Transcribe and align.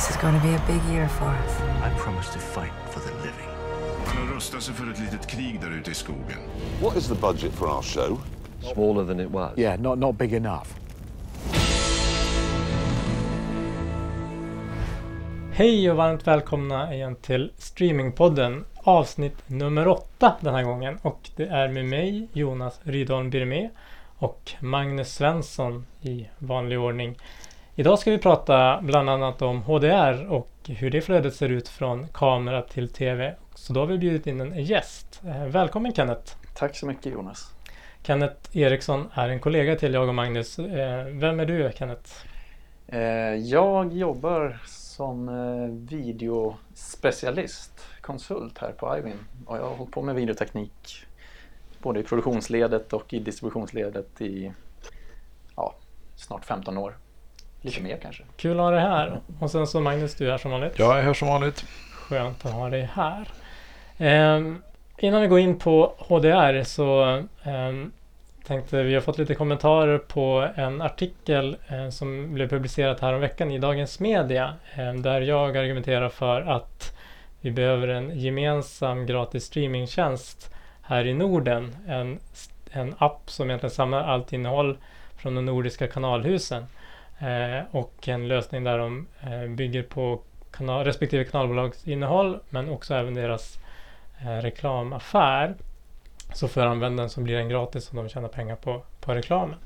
This 0.00 0.10
is 0.10 0.16
going 0.16 0.40
to 0.40 0.46
be 0.46 0.54
a 0.54 0.62
big 0.66 0.82
year 0.92 1.08
for 1.08 1.24
us. 1.24 1.60
I 1.60 1.90
promise 1.98 2.32
to 2.32 2.38
fight 2.38 2.72
for 2.90 3.00
the 3.00 3.14
living. 3.16 3.48
Han 4.06 4.26
har 4.26 4.34
rustat 4.34 4.62
sig 4.62 4.74
för 4.74 4.90
ett 4.90 4.98
litet 4.98 5.26
krig 5.26 5.60
där 5.60 5.78
ute 5.78 5.90
i 5.90 5.94
skogen. 5.94 6.38
What 6.82 6.96
is 6.96 7.08
the 7.08 7.14
budget 7.14 7.52
for 7.52 7.68
our 7.68 7.82
show? 7.82 8.18
Smaller 8.74 9.06
than 9.06 9.20
it 9.20 9.30
was. 9.30 9.58
Yeah, 9.58 9.80
not, 9.80 9.98
not 9.98 10.18
big 10.18 10.34
enough. 10.34 10.66
Hej 15.52 15.90
och 15.90 15.96
varmt 15.96 16.26
välkomna 16.26 16.94
igen 16.94 17.16
till 17.16 17.52
Streamingpodden 17.58 18.64
avsnitt 18.74 19.36
nummer 19.46 19.88
åtta 19.88 20.36
den 20.40 20.54
här 20.54 20.62
gången. 20.62 20.98
Och 21.02 21.30
det 21.36 21.46
är 21.46 21.68
med 21.68 21.84
mig 21.84 22.28
Jonas 22.32 22.80
Rydholm 22.82 23.30
Birmé 23.30 23.70
och 24.18 24.52
Magnus 24.60 25.14
Svensson 25.14 25.86
i 26.00 26.28
vanlig 26.38 26.80
ordning. 26.80 27.16
Idag 27.80 27.98
ska 27.98 28.10
vi 28.10 28.18
prata 28.18 28.80
bland 28.82 29.10
annat 29.10 29.42
om 29.42 29.62
HDR 29.62 30.26
och 30.32 30.50
hur 30.66 30.90
det 30.90 31.00
flödet 31.00 31.34
ser 31.34 31.48
ut 31.48 31.68
från 31.68 32.08
kamera 32.08 32.62
till 32.62 32.88
TV. 32.88 33.34
Så 33.54 33.72
då 33.72 33.80
har 33.80 33.86
vi 33.86 33.98
bjudit 33.98 34.26
in 34.26 34.40
en 34.40 34.64
gäst. 34.64 35.20
Eh, 35.26 35.46
Välkommen 35.46 35.94
Kenneth! 35.94 36.36
Tack 36.54 36.76
så 36.76 36.86
mycket 36.86 37.12
Jonas. 37.12 37.54
Kenneth 38.02 38.56
Eriksson 38.56 39.08
är 39.14 39.28
en 39.28 39.40
kollega 39.40 39.76
till 39.76 39.94
jag 39.94 40.08
och 40.08 40.14
Magnus. 40.14 40.58
Eh, 40.58 41.04
Vem 41.04 41.40
är 41.40 41.46
du 41.46 41.72
Kenneth? 41.74 42.10
Eh, 42.88 43.00
Jag 43.34 43.92
jobbar 43.92 44.58
som 44.66 45.30
videospecialist, 45.86 47.86
konsult 48.00 48.58
här 48.58 48.72
på 48.72 48.98
Ivin 48.98 49.18
och 49.46 49.56
jag 49.56 49.62
har 49.62 49.76
hållit 49.76 49.92
på 49.92 50.02
med 50.02 50.14
videoteknik 50.14 51.06
både 51.78 52.00
i 52.00 52.02
produktionsledet 52.02 52.92
och 52.92 53.12
i 53.12 53.18
distributionsledet 53.18 54.20
i 54.20 54.52
ja, 55.56 55.74
snart 56.16 56.44
15 56.44 56.78
år. 56.78 56.94
Lite 57.62 57.80
mer 57.80 57.96
kanske. 58.02 58.22
Kul 58.36 58.60
att 58.60 58.64
ha 58.64 58.70
dig 58.70 58.80
här. 58.80 59.20
Och 59.38 59.50
sen 59.50 59.66
så 59.66 59.80
Magnus, 59.80 60.14
du 60.14 60.26
är 60.26 60.30
här 60.30 60.38
som 60.38 60.50
vanligt. 60.50 60.78
Jag 60.78 60.98
är 60.98 61.02
här 61.02 61.14
som 61.14 61.28
vanligt. 61.28 61.64
Skönt 61.92 62.46
att 62.46 62.52
ha 62.52 62.70
dig 62.70 62.90
här. 62.94 63.28
Ehm, 63.98 64.62
innan 64.98 65.20
vi 65.20 65.26
går 65.26 65.38
in 65.38 65.58
på 65.58 65.94
HDR 65.98 66.62
så 66.64 67.02
ehm, 67.42 67.92
tänkte 68.46 68.82
vi 68.82 68.94
har 68.94 69.00
fått 69.00 69.18
lite 69.18 69.34
kommentarer 69.34 69.98
på 69.98 70.48
en 70.54 70.82
artikel 70.82 71.56
eh, 71.68 71.88
som 71.88 72.34
blev 72.34 72.48
publicerat 72.48 73.00
här 73.00 73.12
om 73.12 73.20
veckan 73.20 73.50
i 73.50 73.58
Dagens 73.58 74.00
Media. 74.00 74.54
Eh, 74.74 74.94
där 74.94 75.20
jag 75.20 75.56
argumenterar 75.56 76.08
för 76.08 76.40
att 76.40 76.96
vi 77.40 77.50
behöver 77.50 77.88
en 77.88 78.20
gemensam 78.20 79.06
gratis 79.06 79.44
streamingtjänst 79.44 80.54
här 80.82 81.06
i 81.06 81.14
Norden. 81.14 81.76
En, 81.88 82.18
en 82.70 82.94
app 82.98 83.30
som 83.30 83.50
egentligen 83.50 83.74
samlar 83.74 84.02
allt 84.02 84.32
innehåll 84.32 84.78
från 85.16 85.34
de 85.34 85.46
nordiska 85.46 85.88
kanalhusen. 85.88 86.66
Eh, 87.20 87.64
och 87.70 88.08
en 88.08 88.28
lösning 88.28 88.64
där 88.64 88.78
de 88.78 89.06
eh, 89.20 89.48
bygger 89.48 89.82
på 89.82 90.20
kanal, 90.50 90.84
respektive 90.84 91.24
kanalbolags 91.24 91.88
innehåll 91.88 92.40
men 92.50 92.68
också 92.68 92.94
även 92.94 93.14
deras 93.14 93.58
eh, 94.20 94.42
reklamaffär. 94.42 95.54
Så 96.34 96.48
för 96.48 96.66
användaren 96.66 97.10
så 97.10 97.20
blir 97.20 97.36
den 97.36 97.48
gratis 97.48 97.88
och 97.88 97.94
de 97.94 98.08
tjänar 98.08 98.28
pengar 98.28 98.56
på, 98.56 98.82
på 99.00 99.14
reklamen. 99.14 99.56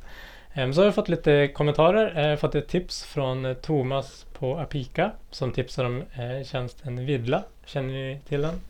Eh, 0.52 0.70
så 0.70 0.80
har 0.80 0.84
jag 0.84 0.94
fått 0.94 1.08
lite 1.08 1.48
kommentarer. 1.48 2.30
Eh, 2.30 2.36
fått 2.36 2.54
ett 2.54 2.68
tips 2.68 3.04
från 3.04 3.44
eh, 3.44 3.54
Thomas 3.54 4.26
på 4.38 4.56
Apika 4.58 5.10
som 5.30 5.52
tipsar 5.52 5.84
om 5.84 6.02
eh, 6.14 6.44
tjänsten 6.44 7.06
Vidla. 7.06 7.42
Känner 7.64 7.88
ni 7.88 8.20
till 8.28 8.42
den? 8.42 8.60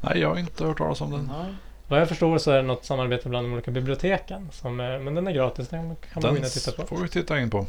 Nej, 0.00 0.18
jag 0.18 0.28
har 0.28 0.38
inte 0.38 0.64
hört 0.64 0.78
talas 0.78 1.00
om 1.00 1.10
den. 1.10 1.30
Vad 1.88 2.00
jag 2.00 2.08
förstår 2.08 2.38
så 2.38 2.50
är 2.50 2.56
det 2.56 2.62
något 2.62 2.84
samarbete 2.84 3.28
bland 3.28 3.46
de 3.46 3.52
olika 3.52 3.70
biblioteken. 3.70 4.48
Som, 4.52 4.76
men 4.76 5.14
den 5.14 5.26
är 5.26 5.32
gratis, 5.32 5.68
den 5.68 5.80
kan 5.80 6.22
man 6.22 6.32
gå 6.32 6.38
in 6.38 6.44
och 6.44 6.50
titta 6.50 6.72
på. 6.72 6.86
får 6.86 6.96
vi 6.96 7.08
titta 7.08 7.40
in 7.40 7.50
på. 7.50 7.66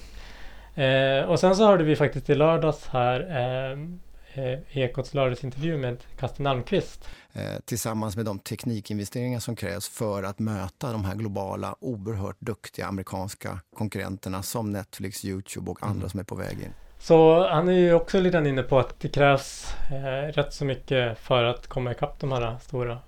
Eh, 0.80 1.24
och 1.24 1.40
sen 1.40 1.56
så 1.56 1.66
hörde 1.66 1.84
vi 1.84 1.96
faktiskt 1.96 2.30
i 2.30 2.36
lördags 2.36 2.88
här 2.88 3.20
eh, 3.30 4.44
eh, 4.44 4.60
Ekots 4.78 5.14
lördagsintervju 5.14 5.78
med 5.78 5.98
Kasten 6.20 6.48
Almqvist. 6.48 7.10
eh, 7.34 7.42
tillsammans 7.66 8.16
med 8.16 8.26
de 8.26 8.40
teknikinvesteringar 8.40 9.40
som 9.40 9.56
krävs 9.56 9.90
för 9.90 10.24
att 10.24 10.40
möta 10.40 10.92
de 10.92 11.06
här 11.06 11.16
globala, 11.16 11.76
oerhört 11.80 12.38
duktiga 12.40 12.86
amerikanska 12.86 13.60
konkurrenterna 13.76 14.44
som 14.44 14.72
Netflix, 14.72 15.26
Youtube 15.26 15.72
och 15.72 15.84
andra 15.84 16.10
som 16.10 16.20
är 16.20 16.24
på 16.24 16.36
väg 16.36 16.54
in. 16.54 16.74
Så 17.00 17.48
han 17.48 17.70
är 17.70 17.74
ju 17.74 17.94
också 17.94 18.20
lite 18.20 18.38
inne 18.38 18.64
på 18.64 18.80
att 18.80 19.00
det 19.00 19.10
krävs 19.10 19.74
eh, 19.92 20.34
rätt 20.34 20.54
så 20.54 20.66
mycket 20.66 21.18
för 21.18 21.44
att 21.44 21.68
komma 21.68 21.92
ikapp 21.92 22.20
de 22.20 22.32
här 22.32 22.58
stora 22.62 23.00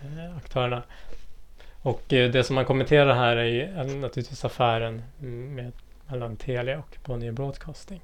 eh, 0.00 0.36
aktörerna. 0.36 0.82
Och 1.82 2.12
eh, 2.12 2.30
det 2.30 2.44
som 2.44 2.54
man 2.54 2.64
kommenterar 2.64 3.14
här 3.14 3.36
är 3.36 3.44
ju 3.44 3.62
eh, 3.62 3.84
naturligtvis 3.84 4.44
affären 4.44 5.02
med, 5.54 5.72
mellan 6.12 6.36
Telia 6.36 6.78
och 6.78 6.96
Bonnier 7.04 7.32
Broadcasting. 7.32 8.00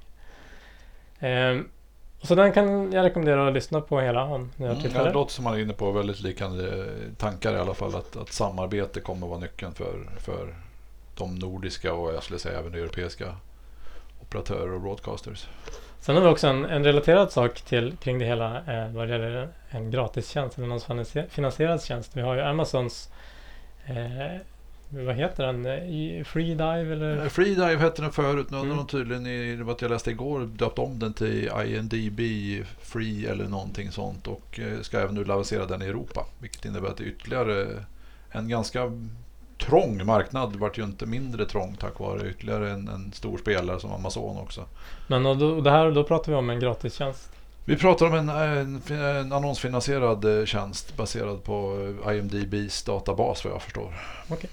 Eh, 1.21 1.59
så 2.23 2.35
den 2.35 2.53
kan 2.53 2.93
jag 2.93 3.05
rekommendera 3.05 3.49
att 3.49 3.55
lyssna 3.55 3.81
på 3.81 4.01
hela 4.01 4.25
om 4.25 4.51
ni 4.57 4.65
har 4.67 4.71
Mm, 4.73 4.83
tillfälle. 4.83 5.09
det 5.09 5.15
låter 5.15 5.33
som 5.33 5.45
man 5.45 5.55
är 5.55 5.59
inne 5.59 5.73
på 5.73 5.91
väldigt 5.91 6.21
liknande 6.21 6.87
tankar 7.17 7.55
i 7.55 7.59
alla 7.59 7.75
fall. 7.75 7.95
Att, 7.95 8.17
att 8.17 8.33
samarbete 8.33 9.01
kommer 9.01 9.27
att 9.27 9.31
vara 9.31 9.41
nyckeln 9.41 9.75
för, 9.75 9.99
för 10.19 10.55
de 11.17 11.35
nordiska 11.35 11.93
och 11.93 12.15
jag 12.15 12.23
skulle 12.23 12.39
säga 12.39 12.59
även 12.59 12.75
europeiska 12.75 13.35
operatörer 14.23 14.73
och 14.73 14.81
broadcasters. 14.81 15.49
Sen 16.01 16.15
har 16.17 16.23
vi 16.23 16.29
också 16.29 16.47
en, 16.47 16.65
en 16.65 16.85
relaterad 16.85 17.33
sak 17.33 17.61
till 17.61 17.97
kring 17.97 18.19
det 18.19 18.25
hela 18.25 18.57
eh, 18.57 18.89
vad 18.93 19.09
det 19.09 19.13
gäller 19.13 19.49
en 19.71 19.91
gratistjänst 19.91 20.59
eller 20.59 20.69
någon 20.69 20.79
finansie- 20.81 21.29
finansierad 21.29 21.83
tjänst. 21.85 22.17
Vi 22.17 22.21
har 22.21 22.35
ju 22.35 22.41
Amazons 22.41 23.11
eh, 23.87 24.41
vad 24.91 25.15
heter 25.15 25.47
den? 25.47 25.67
Eh, 25.67 25.73
i 25.73 26.25
Freedive 26.27 26.93
eller? 26.93 27.29
Freedive 27.29 27.77
hette 27.77 28.03
den 28.03 28.13
förut. 28.13 28.51
Nu 28.51 28.57
har 28.57 28.65
Mm. 28.65 28.77
de 28.77 28.87
tydligen, 28.87 29.27
i 29.27 29.57
vad 29.57 29.83
jag 29.83 29.91
läste 29.91 30.11
igår, 30.11 30.41
döpt 30.41 30.79
om 30.79 30.99
den 30.99 31.13
till 31.13 31.51
INDB 31.67 32.21
Free 32.81 33.27
eller 33.27 33.45
någonting 33.49 33.91
sånt. 33.91 34.27
Och 34.27 34.61
eh, 34.61 34.81
ska 34.81 35.01
även 35.01 35.15
nu 35.15 35.25
lansera 35.25 35.67
den 35.67 35.83
i 35.83 35.85
Europa. 35.85 36.27
Vilket 36.39 36.65
innebär 36.65 36.89
att 36.89 36.97
det 36.97 37.05
är 37.05 37.09
ytterligare 37.09 37.85
en 38.31 38.49
ganska 38.49 38.93
trång 39.59 40.07
marknad. 40.07 40.57
vart 40.57 40.79
ju 40.79 40.83
inte 40.83 41.07
mindre 41.07 41.45
trång 41.45 41.77
tack 41.81 41.99
vare 42.01 42.29
ytterligare 42.31 42.71
en, 42.71 42.89
en 42.89 43.13
stor 43.13 43.39
spelare 43.39 43.81
som 43.81 43.93
Amazon 43.93 44.39
också. 44.39 44.65
Men 45.07 45.27
och 45.27 45.37
då, 45.39 45.49
och 45.49 45.63
det 45.63 45.71
här, 45.71 45.91
då 45.91 46.05
pratar 46.05 46.33
vi 46.33 46.39
om 46.39 46.51
en 46.51 46.61
gratistjänst. 46.61 47.33
Vi 47.65 47.77
pratar 47.77 48.07
om 48.07 48.15
en, 48.15 48.29
en, 48.29 48.83
en 48.93 49.33
annonsfinansierad 49.33 50.39
eh, 50.39 50.45
tjänst 50.45 50.97
baserad 50.97 51.45
på 51.45 51.87
eh, 52.07 52.17
IMDBs 52.17 52.83
databas 52.83 53.45
vad 53.45 53.55
jag 53.55 53.63
förstår. 53.63 53.95
Okej. 54.29 54.51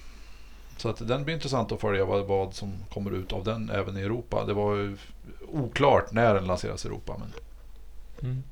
Så 0.85 0.89
att 0.89 1.07
den 1.07 1.23
blir 1.23 1.35
intressant 1.35 1.71
att 1.71 1.81
följa 1.81 2.05
vad, 2.05 2.25
vad 2.25 2.53
som 2.53 2.73
kommer 2.93 3.11
ut 3.11 3.33
av 3.33 3.43
den 3.43 3.69
även 3.69 3.97
i 3.97 4.01
Europa. 4.01 4.45
Det 4.45 4.53
var 4.53 4.75
ju 4.75 4.97
oklart 5.47 6.11
när 6.11 6.33
den 6.33 6.47
lanseras 6.47 6.85
i 6.85 6.87
Europa. 6.87 7.15
Men 7.19 7.33
Mm. 8.21 8.43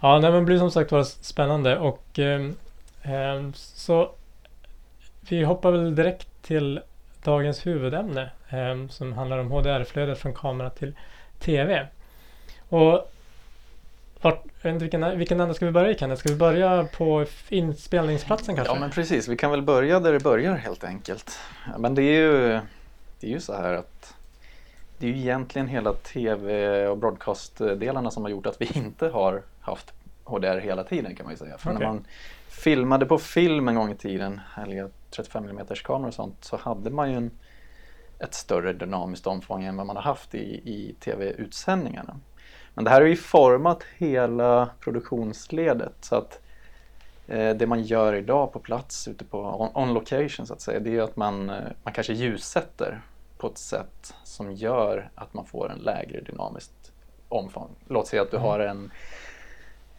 Ja, 0.00 0.18
nej, 0.18 0.30
men 0.30 0.40
det 0.40 0.46
blir 0.46 0.58
som 0.58 0.70
sagt 0.70 0.92
var 0.92 1.02
spännande 1.02 1.78
och 1.78 2.18
eh, 2.18 3.50
så 3.54 4.10
vi 5.20 5.44
hoppar 5.44 5.72
väl 5.72 5.94
direkt 5.94 6.42
till 6.42 6.80
dagens 7.22 7.66
huvudämne 7.66 8.30
eh, 8.48 8.88
som 8.88 9.12
handlar 9.12 9.38
om 9.38 9.50
HDR-flödet 9.50 10.18
från 10.18 10.34
kamera 10.34 10.70
till 10.70 10.94
TV. 11.38 11.86
Och 12.68 13.12
vart, 14.20 14.44
jag 14.62 14.72
vet 14.72 14.74
inte 14.74 14.84
vilken, 14.84 15.18
vilken 15.18 15.40
ände 15.40 15.54
ska 15.54 15.66
vi 15.66 15.72
börja 15.72 15.90
i 15.90 15.98
Kenneth? 15.98 16.20
Ska 16.20 16.28
vi 16.28 16.38
börja 16.38 16.84
på 16.84 17.24
inspelningsplatsen 17.48 18.56
kanske? 18.56 18.74
Ja 18.74 18.80
men 18.80 18.90
precis, 18.90 19.28
vi 19.28 19.36
kan 19.36 19.50
väl 19.50 19.62
börja 19.62 20.00
där 20.00 20.12
det 20.12 20.20
börjar 20.20 20.54
helt 20.54 20.84
enkelt. 20.84 21.38
Men 21.78 21.94
det 21.94 22.02
är 22.02 22.20
ju, 22.20 22.60
det 23.20 23.26
är 23.26 23.30
ju 23.30 23.40
så 23.40 23.52
här 23.52 23.74
att 23.74 24.14
det 24.98 25.06
är 25.06 25.10
ju 25.10 25.18
egentligen 25.18 25.68
hela 25.68 25.92
tv 25.92 26.86
och 26.86 26.98
broadcast-delarna 26.98 28.10
som 28.10 28.22
har 28.22 28.30
gjort 28.30 28.46
att 28.46 28.60
vi 28.60 28.70
inte 28.74 29.08
har 29.08 29.42
haft 29.60 29.92
HDR 30.24 30.58
hela 30.58 30.84
tiden 30.84 31.16
kan 31.16 31.26
man 31.26 31.32
ju 31.32 31.38
säga. 31.38 31.58
För 31.58 31.70
Okej. 31.70 31.78
när 31.78 31.86
man 31.86 32.04
filmade 32.48 33.06
på 33.06 33.18
film 33.18 33.68
en 33.68 33.74
gång 33.74 33.90
i 33.90 33.96
tiden, 33.96 34.40
härliga 34.54 34.88
35 35.10 35.48
mm 35.48 35.66
kameror 35.84 36.08
och 36.08 36.14
sånt, 36.14 36.44
så 36.44 36.56
hade 36.56 36.90
man 36.90 37.10
ju 37.10 37.16
en, 37.16 37.30
ett 38.18 38.34
större 38.34 38.72
dynamiskt 38.72 39.26
omfång 39.26 39.64
än 39.64 39.76
vad 39.76 39.86
man 39.86 39.96
har 39.96 40.02
haft 40.02 40.34
i, 40.34 40.38
i 40.64 40.94
tv-utsändningarna. 41.00 42.16
Men 42.78 42.84
det 42.84 42.90
här 42.90 43.00
har 43.00 43.08
ju 43.08 43.16
format 43.16 43.82
hela 43.96 44.70
produktionsledet 44.80 45.94
så 46.00 46.16
att 46.16 46.40
eh, 47.28 47.50
det 47.56 47.66
man 47.66 47.82
gör 47.82 48.14
idag 48.14 48.52
på 48.52 48.58
plats 48.58 49.08
ute 49.08 49.24
på 49.24 49.38
on, 49.38 49.70
on 49.82 49.94
location 49.94 50.46
så 50.46 50.54
att 50.54 50.60
säga, 50.60 50.80
det 50.80 50.96
är 50.96 51.02
att 51.02 51.16
man, 51.16 51.50
eh, 51.50 51.56
man 51.82 51.92
kanske 51.92 52.12
ljussätter 52.12 53.00
på 53.38 53.46
ett 53.46 53.58
sätt 53.58 54.14
som 54.24 54.52
gör 54.52 55.10
att 55.14 55.34
man 55.34 55.46
får 55.46 55.72
en 55.72 55.78
lägre 55.78 56.20
dynamiskt 56.20 56.92
omfång. 57.28 57.70
Låt 57.88 58.06
säga 58.06 58.22
att 58.22 58.30
du 58.30 58.36
har 58.36 58.60
en, 58.60 58.90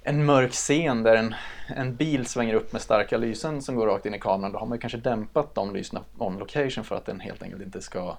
en 0.03 0.25
mörk 0.25 0.51
scen 0.51 1.03
där 1.03 1.15
en, 1.15 1.35
en 1.67 1.95
bil 1.95 2.25
svänger 2.25 2.53
upp 2.53 2.73
med 2.73 2.81
starka 2.81 3.17
lysen 3.17 3.61
som 3.61 3.75
går 3.75 3.87
rakt 3.87 4.05
in 4.05 4.15
i 4.15 4.19
kameran. 4.19 4.51
Då 4.51 4.59
har 4.59 4.67
man 4.67 4.79
kanske 4.79 4.97
dämpat 4.97 5.55
de 5.55 5.73
lyserna 5.73 6.01
on 6.17 6.37
location 6.37 6.83
för 6.83 6.95
att 6.95 7.05
den 7.05 7.19
helt 7.19 7.43
enkelt 7.43 7.61
inte 7.61 7.81
ska 7.81 8.17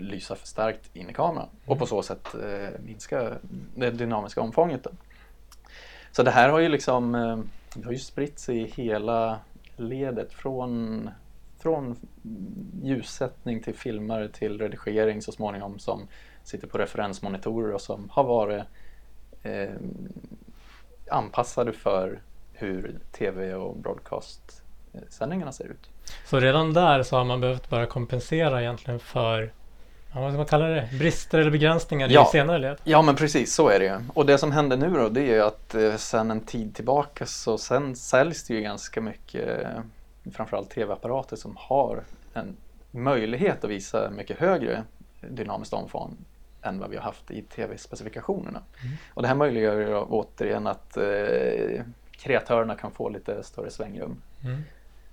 lysa 0.00 0.34
för 0.34 0.46
starkt 0.46 0.96
in 0.96 1.10
i 1.10 1.12
kameran 1.12 1.48
och 1.66 1.78
på 1.78 1.86
så 1.86 2.02
sätt 2.02 2.34
eh, 2.34 2.80
minska 2.84 3.32
det 3.74 3.90
dynamiska 3.90 4.40
omfånget. 4.40 4.84
Då. 4.84 4.90
Så 6.12 6.22
det 6.22 6.30
här 6.30 6.48
har 6.48 6.58
ju 6.58 6.68
liksom 6.68 7.14
eh, 7.14 7.38
det 7.74 7.84
har 7.84 7.92
ju 7.92 7.98
spritt 7.98 8.38
sig 8.38 8.58
i 8.58 8.66
hela 8.66 9.38
ledet 9.76 10.32
från, 10.32 11.10
från 11.58 11.96
ljussättning 12.82 13.62
till 13.62 13.74
filmare 13.74 14.28
till 14.28 14.58
redigering 14.58 15.22
så 15.22 15.32
småningom 15.32 15.78
som 15.78 16.08
sitter 16.44 16.66
på 16.66 16.78
referensmonitorer 16.78 17.74
och 17.74 17.80
som 17.80 18.08
har 18.10 18.24
varit 18.24 18.62
eh, 19.42 19.74
anpassade 21.10 21.72
för 21.72 22.20
hur 22.52 22.98
tv 23.12 23.54
och 23.54 23.76
broadcast-sändningarna 24.98 25.52
ser 25.52 25.64
ut. 25.64 25.90
Så 26.24 26.40
redan 26.40 26.72
där 26.72 27.02
så 27.02 27.16
har 27.16 27.24
man 27.24 27.40
behövt 27.40 27.70
börja 27.70 27.86
kompensera 27.86 28.60
egentligen 28.62 29.00
för 29.00 29.52
ja, 30.14 30.20
vad 30.20 30.30
ska 30.30 30.36
man 30.36 30.46
kalla 30.46 30.66
det? 30.66 30.88
Brister 30.98 31.38
eller 31.38 31.50
begränsningar 31.50 32.08
Ja. 32.08 32.26
i 32.28 32.32
senare 32.32 32.58
led? 32.58 32.76
Ja 32.84 33.02
men 33.02 33.16
precis, 33.16 33.54
så 33.54 33.68
är 33.68 33.78
det 33.78 33.84
ju. 33.84 33.98
Och 34.14 34.26
det 34.26 34.38
som 34.38 34.52
händer 34.52 34.76
nu 34.76 34.90
då 34.90 35.08
det 35.08 35.20
är 35.20 35.34
ju 35.34 35.42
att 35.42 35.74
eh, 35.74 35.96
sen 35.96 36.30
en 36.30 36.40
tid 36.40 36.74
tillbaka 36.74 37.26
så 37.26 37.58
sen 37.58 37.96
säljs 37.96 38.44
det 38.46 38.54
ju 38.54 38.60
ganska 38.60 39.00
mycket 39.00 39.62
eh, 39.62 40.30
framförallt 40.32 40.70
tv-apparater 40.70 41.36
som 41.36 41.56
har 41.58 42.04
en 42.34 42.56
möjlighet 42.90 43.64
att 43.64 43.70
visa 43.70 44.10
mycket 44.10 44.38
högre 44.38 44.82
dynamiskt 45.30 45.74
omfång 45.74 46.16
än 46.62 46.78
vad 46.78 46.90
vi 46.90 46.96
har 46.96 47.02
haft 47.04 47.30
i 47.30 47.42
tv-specifikationerna. 47.42 48.62
Och 49.14 49.22
det 49.22 49.28
här 49.28 49.34
möjliggör 49.34 49.76
ju 49.80 49.96
återigen 49.96 50.66
att 50.66 50.96
eh, 50.96 51.82
kreatörerna 52.10 52.74
kan 52.74 52.90
få 52.90 53.08
lite 53.08 53.42
större 53.42 53.70
svängrum. 53.70 54.22
Mm. 54.44 54.62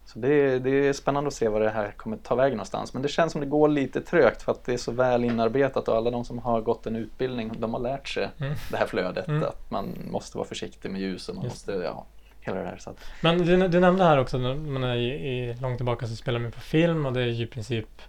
Så 0.06 0.19
det 0.19 0.28
är, 0.34 0.60
det 0.60 0.69
är 0.88 0.94
spännande 0.94 1.28
att 1.28 1.34
se 1.34 1.48
vad 1.48 1.62
det 1.62 1.69
här 1.69 1.92
kommer 1.98 2.18
ta 2.18 2.36
vägen 2.36 2.57
någonstans. 2.57 2.94
Men 2.94 3.02
det 3.02 3.07
känns 3.07 3.31
som 3.31 3.42
det 3.42 3.48
går 3.48 3.68
lite 3.68 4.02
trögt 4.02 4.42
för 4.42 4.52
att 4.52 4.63
det 4.63 4.74
är 4.74 4.78
så 4.78 4.92
väl 4.92 5.24
inarbetat 5.24 5.88
och 5.88 5.96
alla 5.96 6.12
de 6.12 6.25
som 6.25 6.40
har 6.40 6.62
gått 6.62 6.86
en 6.86 6.96
utbildning 6.96 7.52
de 7.60 7.74
har 7.74 7.81
lärt 7.81 8.07
sig 8.07 8.30
Mm. 8.40 8.54
det 8.72 8.78
här 8.78 8.86
flödet. 8.88 9.28
Mm. 9.28 9.44
Att 9.44 9.72
man 9.72 9.98
måste 10.12 10.38
vara 10.38 10.48
försiktig 10.48 10.92
med 10.92 11.02
ljus 11.02 11.30
och 11.30 11.36
man 11.36 11.44
Just 11.44 11.68
måste, 11.68 11.84
ja, 11.84 12.06
hela 12.42 12.60
det 12.60 12.66
här. 12.66 12.78
Så 12.78 12.90
att, 12.90 12.98
Men 13.22 13.38
du, 13.38 13.68
du 13.68 13.80
nämnde 13.80 14.04
här 14.04 14.18
också, 14.18 14.38
när 14.38 14.56
man 14.56 14.84
är 14.84 14.96
i, 14.96 15.57
långt 15.62 15.78
tillbaka 15.78 16.08
så 16.08 16.16
spelar 16.16 16.40
man 16.40 16.51
på 16.51 16.60
film 16.60 17.06
och 17.06 17.13
det 17.13 17.22
är 17.22 17.25
ju 17.25 17.44
i 17.44 17.48
princip 17.48 18.01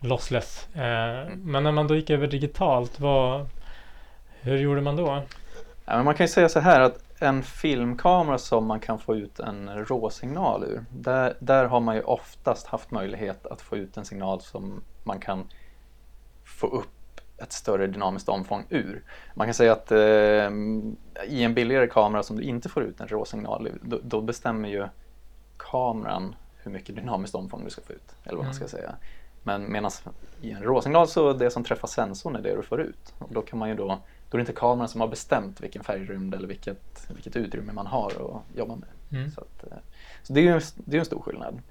lossless. 0.00 0.68
Eh, 0.74 1.28
men 1.36 1.62
när 1.62 1.72
man 1.72 1.86
då 1.86 1.96
gick 1.96 2.10
över 2.10 2.26
digitalt, 2.26 3.00
vad, 3.00 3.48
hur 4.40 4.58
gjorde 4.58 4.80
man 4.80 4.96
då? 4.96 5.22
ja, 5.86 5.96
men 5.96 6.04
man 6.04 6.14
kan 6.14 6.24
ju 6.24 6.28
säga 6.28 6.48
så 6.48 6.60
här 6.60 6.80
att 6.80 6.98
en 7.22 7.42
filmkamera 7.42 8.38
som 8.38 8.66
man 8.66 8.80
kan 8.80 8.98
få 8.98 9.16
ut 9.16 9.40
en 9.40 9.84
råsignal 9.84 10.64
ur, 10.64 10.84
där, 10.90 11.36
där 11.40 11.64
har 11.64 11.80
man 11.80 11.96
ju 11.96 12.02
oftast 12.02 12.66
haft 12.66 12.90
möjlighet 12.90 13.46
att 13.46 13.60
få 13.60 13.76
ut 13.76 13.96
en 13.96 14.04
signal 14.04 14.40
som 14.40 14.82
man 15.04 15.20
kan 15.20 15.44
få 16.44 16.66
upp 16.66 17.20
ett 17.38 17.52
större 17.52 17.86
dynamiskt 17.86 18.28
omfång 18.28 18.66
ur. 18.68 19.02
Man 19.34 19.46
kan 19.46 19.54
säga 19.54 19.72
att 19.72 19.92
eh, 19.92 19.98
i 21.26 21.42
en 21.42 21.54
billigare 21.54 21.86
kamera 21.86 22.22
som 22.22 22.36
du 22.36 22.42
inte 22.42 22.68
får 22.68 22.82
ut 22.82 23.00
en 23.00 23.08
råsignal 23.08 23.66
ur, 23.66 23.78
då, 23.82 23.98
då 24.02 24.20
bestämmer 24.20 24.68
ju 24.68 24.88
kameran 25.56 26.34
hur 26.56 26.70
mycket 26.70 26.96
dynamiskt 26.96 27.34
omfång 27.34 27.64
du 27.64 27.70
ska 27.70 27.82
få 27.82 27.92
ut, 27.92 28.14
eller 28.24 28.36
vad 28.36 28.46
man 28.46 28.54
ska 28.54 28.68
säga. 28.68 28.94
Men 29.42 29.72
medan 29.72 29.90
i 30.40 30.50
en 30.50 30.62
råsignal 30.62 31.08
så 31.08 31.32
det 31.32 31.50
som 31.50 31.64
träffar 31.64 31.88
sensorn 31.88 32.36
är 32.36 32.42
det 32.42 32.56
du 32.56 32.62
får 32.62 32.80
ut. 32.80 33.14
Och 33.18 33.28
då 33.32 33.42
kan 33.42 33.58
man 33.58 33.68
ju 33.68 33.74
då, 33.74 33.98
då 34.30 34.36
är 34.36 34.38
det 34.38 34.42
inte 34.42 34.52
kameran 34.52 34.88
som 34.88 35.00
har 35.00 35.08
bestämt 35.08 35.60
vilken 35.60 35.84
färgrymd 35.84 36.34
eller 36.34 36.48
vilket, 36.48 37.06
vilket 37.08 37.36
utrymme 37.36 37.72
man 37.72 37.86
har 37.86 38.06
att 38.10 38.58
jobba 38.58 38.76
med. 38.76 38.88
Mm. 39.12 39.30
Så, 39.30 39.40
att, 39.40 39.72
eh, 39.72 39.78
så 40.22 40.32
det 40.32 40.40
är 40.40 40.42
ju 40.42 40.52
en, 40.52 40.60
det 40.74 40.96
är 40.96 40.98
en 40.98 41.06
stor 41.06 41.22
skillnad. 41.22 41.62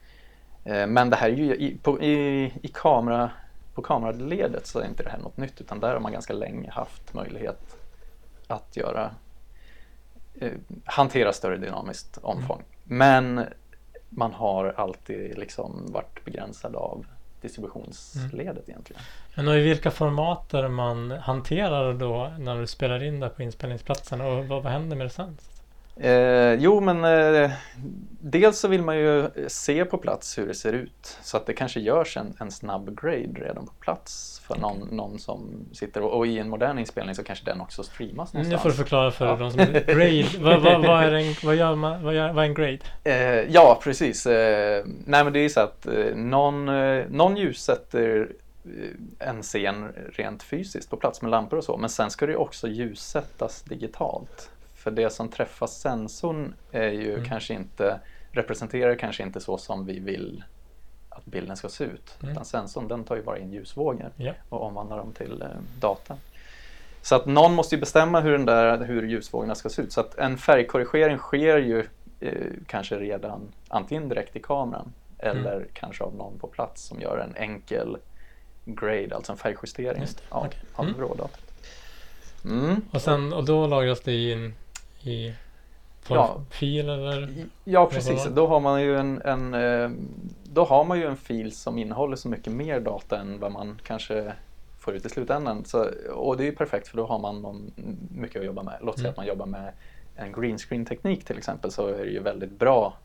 Eh, 0.63 0.88
Men 0.88 1.09
det 1.09 1.15
här 1.15 1.29
är 1.29 1.35
ju 1.35 1.56
i, 1.56 1.77
på, 1.77 2.01
i, 2.01 2.44
i 2.61 2.67
kamera, 2.73 3.31
på 3.75 3.81
kameraledet 3.81 4.67
så 4.67 4.79
är 4.79 4.85
inte 4.88 5.03
det 5.03 5.09
här 5.09 5.19
något 5.19 5.38
nytt 5.38 5.61
utan 5.61 5.79
där 5.79 5.94
har 5.94 6.00
man 6.00 6.11
ganska 6.11 6.33
länge 6.33 6.71
haft 6.71 7.13
möjlighet 7.13 7.77
att 8.47 8.77
göra 8.77 9.12
eh, 10.35 10.51
hantera 10.85 11.33
större 11.33 11.57
dynamiskt 11.57 12.17
omfång. 12.21 12.63
Men 12.83 13.45
man 14.09 14.33
har 14.33 14.73
alltid 14.77 15.38
liksom 15.38 15.91
varit 15.91 16.25
begränsad 16.25 16.75
av 16.75 17.05
distributionsledet 17.41 18.69
egentligen. 18.69 19.01
Men 19.36 19.47
och 19.47 19.56
i 19.57 19.59
vilka 19.62 19.91
formater 19.91 20.68
man 20.68 21.12
hanterar 21.12 21.94
då 21.94 22.33
när 22.39 22.59
du 22.59 22.68
spelar 22.68 23.03
in 23.03 23.19
det 23.19 23.30
på 23.30 23.44
inspelningsplatsen 23.44 24.21
och 24.21 24.47
vad, 24.47 24.63
vad 24.63 24.71
händer 24.71 24.95
med 24.95 25.06
det 25.06 25.09
sen? 25.09 25.38
Eh, 26.01 26.54
jo, 26.54 26.80
men 26.80 27.04
eh, 27.06 27.51
dels 28.22 28.60
så 28.60 28.68
vill 28.68 28.81
man 28.84 28.98
ju 28.98 29.28
se 29.48 29.86
på 29.86 29.98
plats 29.98 30.38
hur 30.38 30.48
det 30.48 30.54
ser 30.54 30.74
ut 30.74 31.18
så 31.22 31.38
att 31.38 31.46
det 31.46 31.54
kanske 31.54 31.80
görs 31.80 32.18
en, 32.18 32.34
en 32.40 32.51
snabb 32.51 33.01
grade 33.01 33.40
redan 33.48 33.66
på 33.66 33.74
plats 33.80 34.42
för 34.48 34.56
någon, 34.56 34.88
någon 34.92 35.19
som 35.19 35.66
sitter 35.74 36.01
och, 36.01 36.18
och 36.18 36.28
i 36.28 36.40
en 36.40 36.50
modern 36.50 36.80
inspelning 36.80 37.16
så 37.16 37.24
kanske 37.24 37.46
den 37.46 37.62
också 37.62 37.84
streamas 37.84 38.34
Nu 38.34 38.38
någonstans. 38.40 38.62
får 38.62 38.69
du 38.69 38.75
förklara 38.75 39.12
för 39.12 39.25
Ja. 39.28 39.36
de 39.36 39.51
som 39.51 39.57
grade. 39.66 40.25
vad, 40.40 40.62
vad, 40.62 40.81
vad, 40.86 41.04
är 41.04 41.12
en, 41.13 41.36
vad, 41.44 41.56
gör 41.56 41.75
man, 41.75 42.04
vad, 42.04 42.16
gör, 42.16 42.34
vad 42.34 42.44
är 42.44 42.48
en 42.48 42.54
grade? 42.54 42.80
Eh, 43.04 43.51
ja, 43.54 43.80
precis. 43.84 44.25
Eh, 44.25 44.84
nej, 45.06 45.24
men 45.24 45.34
det 45.34 45.40
är 45.40 45.50
så 45.50 45.60
att 45.60 45.86
eh, 45.86 46.16
någon, 46.16 46.69
eh, 46.69 47.06
någon 47.10 47.38
ljussätter 47.38 48.30
en 49.19 49.42
scen 49.42 49.88
rent 50.13 50.44
fysiskt 50.44 50.90
på 50.90 50.98
plats 50.98 51.22
med 51.22 51.31
lampor 51.31 51.57
och 51.57 51.63
så, 51.63 51.78
men 51.78 51.90
sen 51.90 52.10
ska 52.10 52.25
det 52.25 52.36
också 52.36 52.68
ljussättas 52.68 53.62
digitalt. 53.62 54.50
För 54.89 54.95
det 54.95 55.09
som 55.09 55.30
träffar 55.30 55.68
sensorn 55.68 56.53
är 56.71 56.89
ju 56.89 57.13
Mm. 57.13 57.25
kanske 57.25 57.53
inte, 57.53 58.00
representerar 58.31 58.95
kanske 58.95 59.24
inte 59.24 59.39
så 59.39 59.57
som 59.57 59.86
vi 59.86 60.00
vill 60.00 60.44
att 61.09 61.25
bilden 61.25 61.57
ska 61.57 61.69
se 61.69 61.83
ut. 61.83 62.18
Mm. 62.21 62.31
Utan 62.31 62.45
sensorn 62.45 62.88
den 62.88 63.03
tar 63.03 63.15
ju 63.15 63.21
bara 63.24 63.38
in 63.38 63.51
ljusvågor 63.51 64.12
Ja. 64.18 64.33
och 64.50 64.62
omvandlar 64.63 64.97
dem 64.97 65.12
till 65.13 65.41
eh, 65.41 65.47
data. 65.80 66.18
Så 67.01 67.15
att 67.15 67.25
någon 67.25 67.53
måste 67.56 67.75
ju 67.75 67.80
bestämma 67.80 68.19
hur, 68.21 68.31
den 68.31 68.45
där, 68.45 68.86
hur 68.86 69.03
ljusvågorna 69.07 69.56
ska 69.56 69.69
se 69.69 69.81
ut. 69.81 69.91
Så 69.94 70.01
att 70.01 70.15
en 70.15 70.38
färgkorrigering 70.38 71.18
sker 71.18 71.57
ju 71.57 71.88
eh, 72.19 72.33
kanske 72.68 72.95
redan 72.95 73.41
antingen 73.68 74.09
direkt 74.09 74.36
i 74.36 74.39
kameran 74.39 74.94
eller 75.18 75.68
kanske 75.74 76.03
av 76.03 76.15
någon 76.15 76.39
på 76.39 76.47
plats 76.47 76.81
som 76.83 77.01
gör 77.01 77.18
en 77.18 77.36
enkel 77.36 77.97
grade, 78.65 79.15
alltså 79.15 79.31
en 79.31 79.38
färgjustering 79.38 80.03
av, 80.30 80.45
okej. 80.45 80.59
av 80.75 80.86
Mm. 80.86 81.00
rådatat. 81.00 81.41
Mm. 82.45 82.81
Och, 82.91 83.01
sen, 83.01 83.33
och 83.33 83.45
då 83.45 83.68
lagras 83.68 84.01
det 84.01 84.31
in 84.31 84.53
i 85.04 85.34
Ja. 86.07 86.42
fil 86.50 86.90
eller? 86.90 87.46
Ja, 87.63 87.86
precis. 87.92 88.25
Då 88.25 88.48
har 88.48 88.60
man 88.60 88.81
ju 88.81 88.98
en, 88.98 89.22
en, 89.22 89.54
eh, 89.54 89.90
då 90.44 90.63
har 90.63 90.86
man 90.86 91.00
ju 91.00 91.06
en 91.06 91.18
fil 91.18 91.51
som 91.51 91.78
innehåller 91.78 92.16
så 92.16 92.30
mycket 92.30 92.54
mer 92.54 92.80
data 92.80 93.19
än 93.19 93.40
vad 93.40 93.51
man 93.51 93.80
kanske 93.84 94.34
får 94.80 94.94
ut 94.96 95.06
i 95.06 95.10
slutändan. 95.10 95.66
Så, 95.66 95.90
och 96.13 96.38
det 96.38 96.44
är 96.44 96.46
ju 96.46 96.56
perfekt 96.56 96.88
för 96.88 96.98
då 96.98 97.06
har 97.06 97.19
man 97.19 97.42
någon, 97.42 97.72
mycket 98.16 98.40
att 98.40 98.46
jobba 98.46 98.63
med. 98.63 98.78
Låt 98.81 98.96
säga 98.96 99.07
Mm. 99.07 99.12
att 99.12 99.18
man 99.18 99.25
jobbar 99.28 99.46
med 99.46 99.74
en 100.16 100.31
green 100.31 100.57
screen 100.57 100.86
teknik 100.86 101.25
till 101.25 101.38
exempel 101.38 101.72
så 101.72 101.88
är 101.88 102.06
det 102.06 102.12
ju 102.12 102.19
väldigt 102.19 102.51
bra 102.60 102.98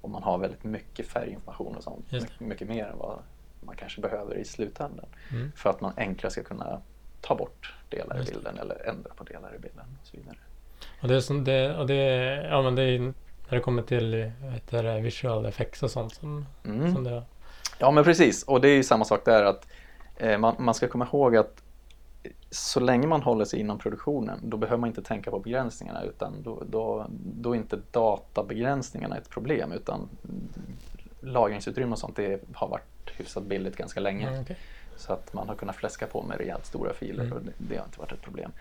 om 0.00 0.10
man 0.12 0.22
har 0.22 0.38
väldigt 0.38 0.64
mycket 0.64 1.06
färginformation 1.06 1.76
och 1.76 1.82
sånt. 1.82 2.12
Mycket, 2.12 2.40
mycket 2.40 2.68
mer 2.68 2.84
än 2.86 2.98
vad 2.98 3.18
man 3.60 3.76
kanske 3.76 4.00
behöver 4.00 4.34
i 4.34 4.44
slutändan. 4.44 5.06
Mm. 5.30 5.52
För 5.56 5.70
att 5.70 5.80
man 5.80 5.92
enklare 5.96 6.30
ska 6.30 6.42
kunna 6.42 6.80
ta 7.20 7.34
bort 7.34 7.74
delar 7.88 8.22
i 8.22 8.24
bilden 8.24 8.58
eller 8.58 8.88
ändra 8.88 9.10
på 9.14 9.24
delar 9.24 9.54
i 9.54 9.58
bilden 9.58 9.84
och 10.00 10.06
så 10.06 10.16
vidare. 10.16 10.36
Och 11.02 11.08
det 11.08 11.14
är 11.16 11.20
som 11.20 11.44
det, 11.44 11.76
och 11.76 11.86
det, 11.86 11.94
ja 12.50 12.62
men 12.62 12.74
det 12.74 12.82
är 12.82 12.98
när 12.98 13.14
det 13.48 13.60
kommer 13.60 13.82
till 13.82 14.32
heter 14.52 15.00
visual 15.00 15.46
effects 15.46 15.82
och 15.82 15.90
sånt 15.90 16.14
som, 16.14 16.46
Mm. 16.64 16.94
som 16.94 17.04
det 17.04 17.22
Ja 17.78 17.90
men 17.90 18.04
precis 18.04 18.42
och 18.42 18.60
det 18.60 18.68
är 18.68 18.74
ju 18.76 18.82
samma 18.82 19.04
sak 19.04 19.24
där 19.24 19.44
att 19.44 19.66
eh, 20.16 20.38
man, 20.38 20.54
man 20.58 20.74
ska 20.74 20.88
komma 20.88 21.06
ihåg 21.12 21.36
att 21.36 21.62
så 22.50 22.80
länge 22.80 23.06
man 23.06 23.22
håller 23.22 23.44
sig 23.44 23.60
inom 23.60 23.78
produktionen 23.78 24.40
då 24.42 24.56
behöver 24.56 24.80
man 24.80 24.88
inte 24.88 25.02
tänka 25.02 25.30
på 25.30 25.38
begränsningarna 25.38 26.02
utan 26.02 26.42
då, 26.42 26.62
då, 26.70 27.06
då 27.10 27.52
är 27.52 27.56
inte 27.56 27.78
databegränsningarna 27.90 29.16
ett 29.16 29.30
problem 29.30 29.72
utan 29.72 30.08
lagringsutrymme 31.20 31.92
och 31.92 31.98
sånt 31.98 32.16
det 32.16 32.40
har 32.54 32.68
varit 32.68 33.10
hyfsat 33.16 33.42
billigt 33.42 33.76
ganska 33.76 34.00
länge. 34.00 34.28
Mm, 34.28 34.42
okej. 34.42 34.56
Så 34.96 35.12
att 35.12 35.32
man 35.32 35.48
har 35.48 35.54
kunnat 35.54 35.76
fläska 35.76 36.06
på 36.06 36.22
med 36.22 36.38
rejält 36.38 36.66
stora 36.66 36.92
filer 36.92 37.24
Mm. 37.24 37.36
och 37.36 37.42
det, 37.44 37.52
det 37.58 37.76
har 37.76 37.84
inte 37.84 37.98
varit 37.98 38.12
ett 38.12 38.22
problem. 38.22 38.52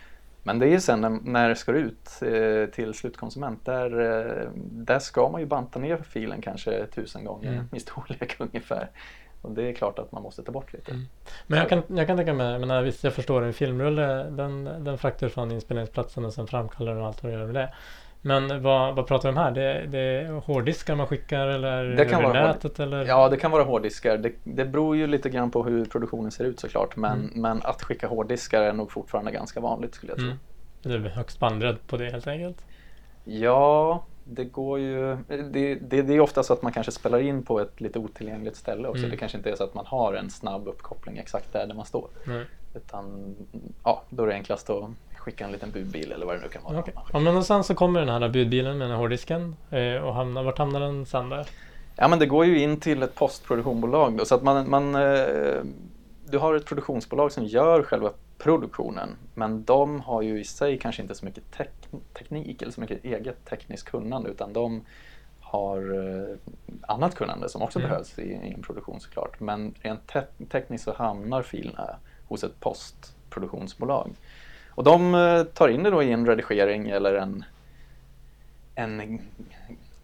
Men 0.44 0.60
det 0.60 0.66
är 0.66 0.70
ju 0.70 0.80
sen 0.80 1.02
när, 1.02 1.10
när 1.10 1.50
det 1.50 1.56
ska 1.56 1.72
ut 1.72 2.10
eh, 2.22 2.66
till 2.74 2.94
slutkonsument, 2.94 3.66
där, 3.66 4.00
eh, 4.00 4.50
där 4.56 5.00
ska 5.00 5.30
man 5.30 5.42
ju 5.42 5.48
banta 5.48 5.80
ner 5.80 5.98
filen 5.98 6.42
kanske 6.42 6.86
tusen 6.86 7.26
gånger 7.26 7.52
Mm. 7.52 7.66
i 7.76 7.80
storlek 7.80 8.36
ungefär. 8.40 8.90
Och 9.42 9.52
det 9.52 9.70
är 9.70 9.74
klart 9.74 10.00
att 10.00 10.12
man 10.12 10.24
måste 10.24 10.44
ta 10.44 10.52
bort 10.52 10.74
lite. 10.74 10.92
Mm. 10.92 11.04
Men 11.48 11.60
jag 11.60 11.70
kan, 11.70 11.84
jag 11.88 12.08
kan 12.08 12.18
tänka 12.18 12.34
mig, 12.34 12.60
men 12.60 12.84
visst 12.84 13.04
jag 13.04 13.14
förstår 13.14 13.42
en 13.42 13.54
filmrulle, 13.54 14.24
den, 14.24 14.64
den 14.64 14.98
fraktar 14.98 15.30
från 15.30 15.52
inspelningsplatsen 15.52 16.26
och 16.26 16.34
sen 16.34 16.48
framkallar 16.48 16.96
den 16.96 17.04
allt 17.04 17.24
vad 17.24 17.32
det 17.32 17.38
gör 17.38 17.46
med 17.46 17.56
det. 17.56 17.74
Men 18.22 18.62
vad, 18.64 18.96
vad 18.96 19.08
pratar 19.08 19.30
vi 19.32 19.38
om 19.38 19.44
här? 19.44 19.52
Det, 19.52 19.86
det 19.88 20.00
är 20.00 20.32
hårddiskar 20.32 20.96
man 20.96 21.08
skickar 21.08 21.48
eller 21.48 21.84
Det 21.84 22.06
kan 22.06 22.24
vara 22.24 22.48
nätet 22.48 22.80
eller? 22.80 23.06
Ja, 23.06 23.30
det 23.30 23.38
kan 23.38 23.52
vara 23.52 23.64
hårddiskar. 23.64 24.18
Det, 24.18 24.32
det 24.44 24.66
beror 24.66 24.96
ju 24.96 25.08
lite 25.08 25.30
grann 25.30 25.52
på 25.52 25.64
hur 25.64 25.86
produktionen 25.86 26.32
ser 26.32 26.44
ut 26.46 26.60
såklart. 26.60 26.96
Men, 26.96 27.20
Mm. 27.20 27.42
men 27.42 27.62
att 27.64 27.82
skicka 27.82 28.08
hårddiskar 28.08 28.62
är 28.62 28.74
nog 28.74 28.92
fortfarande 28.92 29.32
ganska 29.32 29.60
vanligt 29.60 29.96
skulle 29.96 30.12
jag 30.12 30.20
tro. 30.20 30.28
Mm. 30.28 30.40
Det 30.82 31.10
är 31.10 31.12
högst 31.12 31.40
bandbredd 31.40 31.88
på 31.88 31.98
det 31.98 32.10
helt 32.10 32.28
enkelt. 32.28 32.66
Ja, 33.24 34.04
det 34.24 34.44
går 34.46 34.80
ju... 34.80 35.18
Det, 35.28 35.76
det, 35.76 36.02
det 36.02 36.14
är 36.14 36.20
ofta 36.20 36.44
så 36.44 36.54
att 36.54 36.62
man 36.62 36.72
kanske 36.72 36.92
spelar 36.92 37.20
in 37.20 37.44
på 37.44 37.60
ett 37.60 37.82
lite 37.82 38.00
otillgängligt 38.00 38.56
ställe 38.58 38.88
också. 38.88 39.00
Mm. 39.00 39.12
Det 39.12 39.18
kanske 39.18 39.38
inte 39.38 39.52
är 39.52 39.56
så 39.56 39.64
att 39.64 39.74
man 39.74 39.86
har 39.86 40.14
en 40.14 40.30
snabb 40.30 40.68
uppkoppling 40.68 41.18
exakt 41.18 41.54
där, 41.54 41.68
där 41.68 41.76
man 41.76 41.86
står. 41.86 42.08
Nej. 42.24 42.46
Utan 42.76 43.36
ja, 43.84 44.04
då 44.10 44.24
är 44.24 44.28
det 44.28 44.34
enklast 44.34 44.70
att 44.70 44.90
skicka 45.22 45.46
en 45.46 45.52
liten 45.52 45.72
budbil 45.72 46.12
eller 46.12 46.26
vad 46.26 46.36
det 46.36 46.42
nu 46.42 46.48
kan 46.50 46.64
vara. 46.64 46.84
Skickar. 46.84 47.04
Ja, 47.14 47.20
men 47.20 47.44
sen 47.44 47.64
så 47.64 47.76
kommer 47.76 48.00
den 48.00 48.10
här 48.22 48.30
budbilen 48.30 48.78
med 48.78 48.86
den 48.88 48.92
här 48.92 48.98
hårddisken 49.02 49.56
eh, 49.70 49.96
och 50.04 50.14
hamnar, 50.14 50.44
vart 50.44 50.58
hamnar 50.58 50.80
den 50.80 51.06
sen 51.06 51.30
där? 51.30 51.48
Ja, 51.96 52.08
men 52.08 52.20
det 52.20 52.26
går 52.26 52.46
ju 52.46 52.60
in 52.62 52.80
till 52.80 53.04
ett 53.04 53.16
postproduktionsbolag 53.16 54.18
då, 54.18 54.26
så 54.26 54.36
att 54.36 54.44
man, 54.44 54.70
man 54.70 54.96
eh, 54.96 55.62
du 56.30 56.38
har 56.38 56.56
ett 56.56 56.66
produktionsbolag 56.66 57.32
som 57.32 57.46
gör 57.46 57.84
själva 57.84 58.10
postproduktionen. 58.38 59.10
Men 59.34 59.64
de 59.64 60.02
har 60.02 60.22
ju 60.22 60.40
i 60.40 60.44
sig 60.44 60.80
kanske 60.80 61.02
inte 61.02 61.16
så 61.16 61.26
mycket 61.26 61.44
tek- 61.58 62.02
teknik 62.14 62.62
eller 62.62 62.72
så 62.72 62.82
mycket 62.82 63.06
eget 63.06 63.46
tekniskt 63.46 63.90
kunnande 63.90 64.30
utan 64.30 64.54
de 64.54 64.82
har 65.40 65.78
eh, 65.78 66.38
annat 66.82 67.16
kunnande 67.16 67.50
som 67.50 67.62
också 67.62 67.80
Mm. 67.80 67.90
behövs 67.90 68.20
i, 68.20 68.22
i 68.22 68.54
en 68.54 68.62
produktion 68.62 69.00
såklart. 69.00 69.40
Men 69.40 69.74
rent 69.82 70.08
te- 70.08 70.46
tekniskt 70.52 70.84
så 70.84 70.94
hamnar 70.94 71.42
filerna 71.42 71.96
hos 72.28 72.44
ett 72.44 72.60
postproduktionsbolag. 72.60 74.12
Och 74.72 74.84
de 74.84 75.16
eh, 75.16 75.44
tar 75.44 75.68
in 75.70 75.84
det 75.84 75.90
då 75.90 76.04
i 76.04 76.12
en 76.12 76.26
redigering 76.28 76.90
eller 76.90 77.14
en, 77.14 77.46
en 78.76 79.20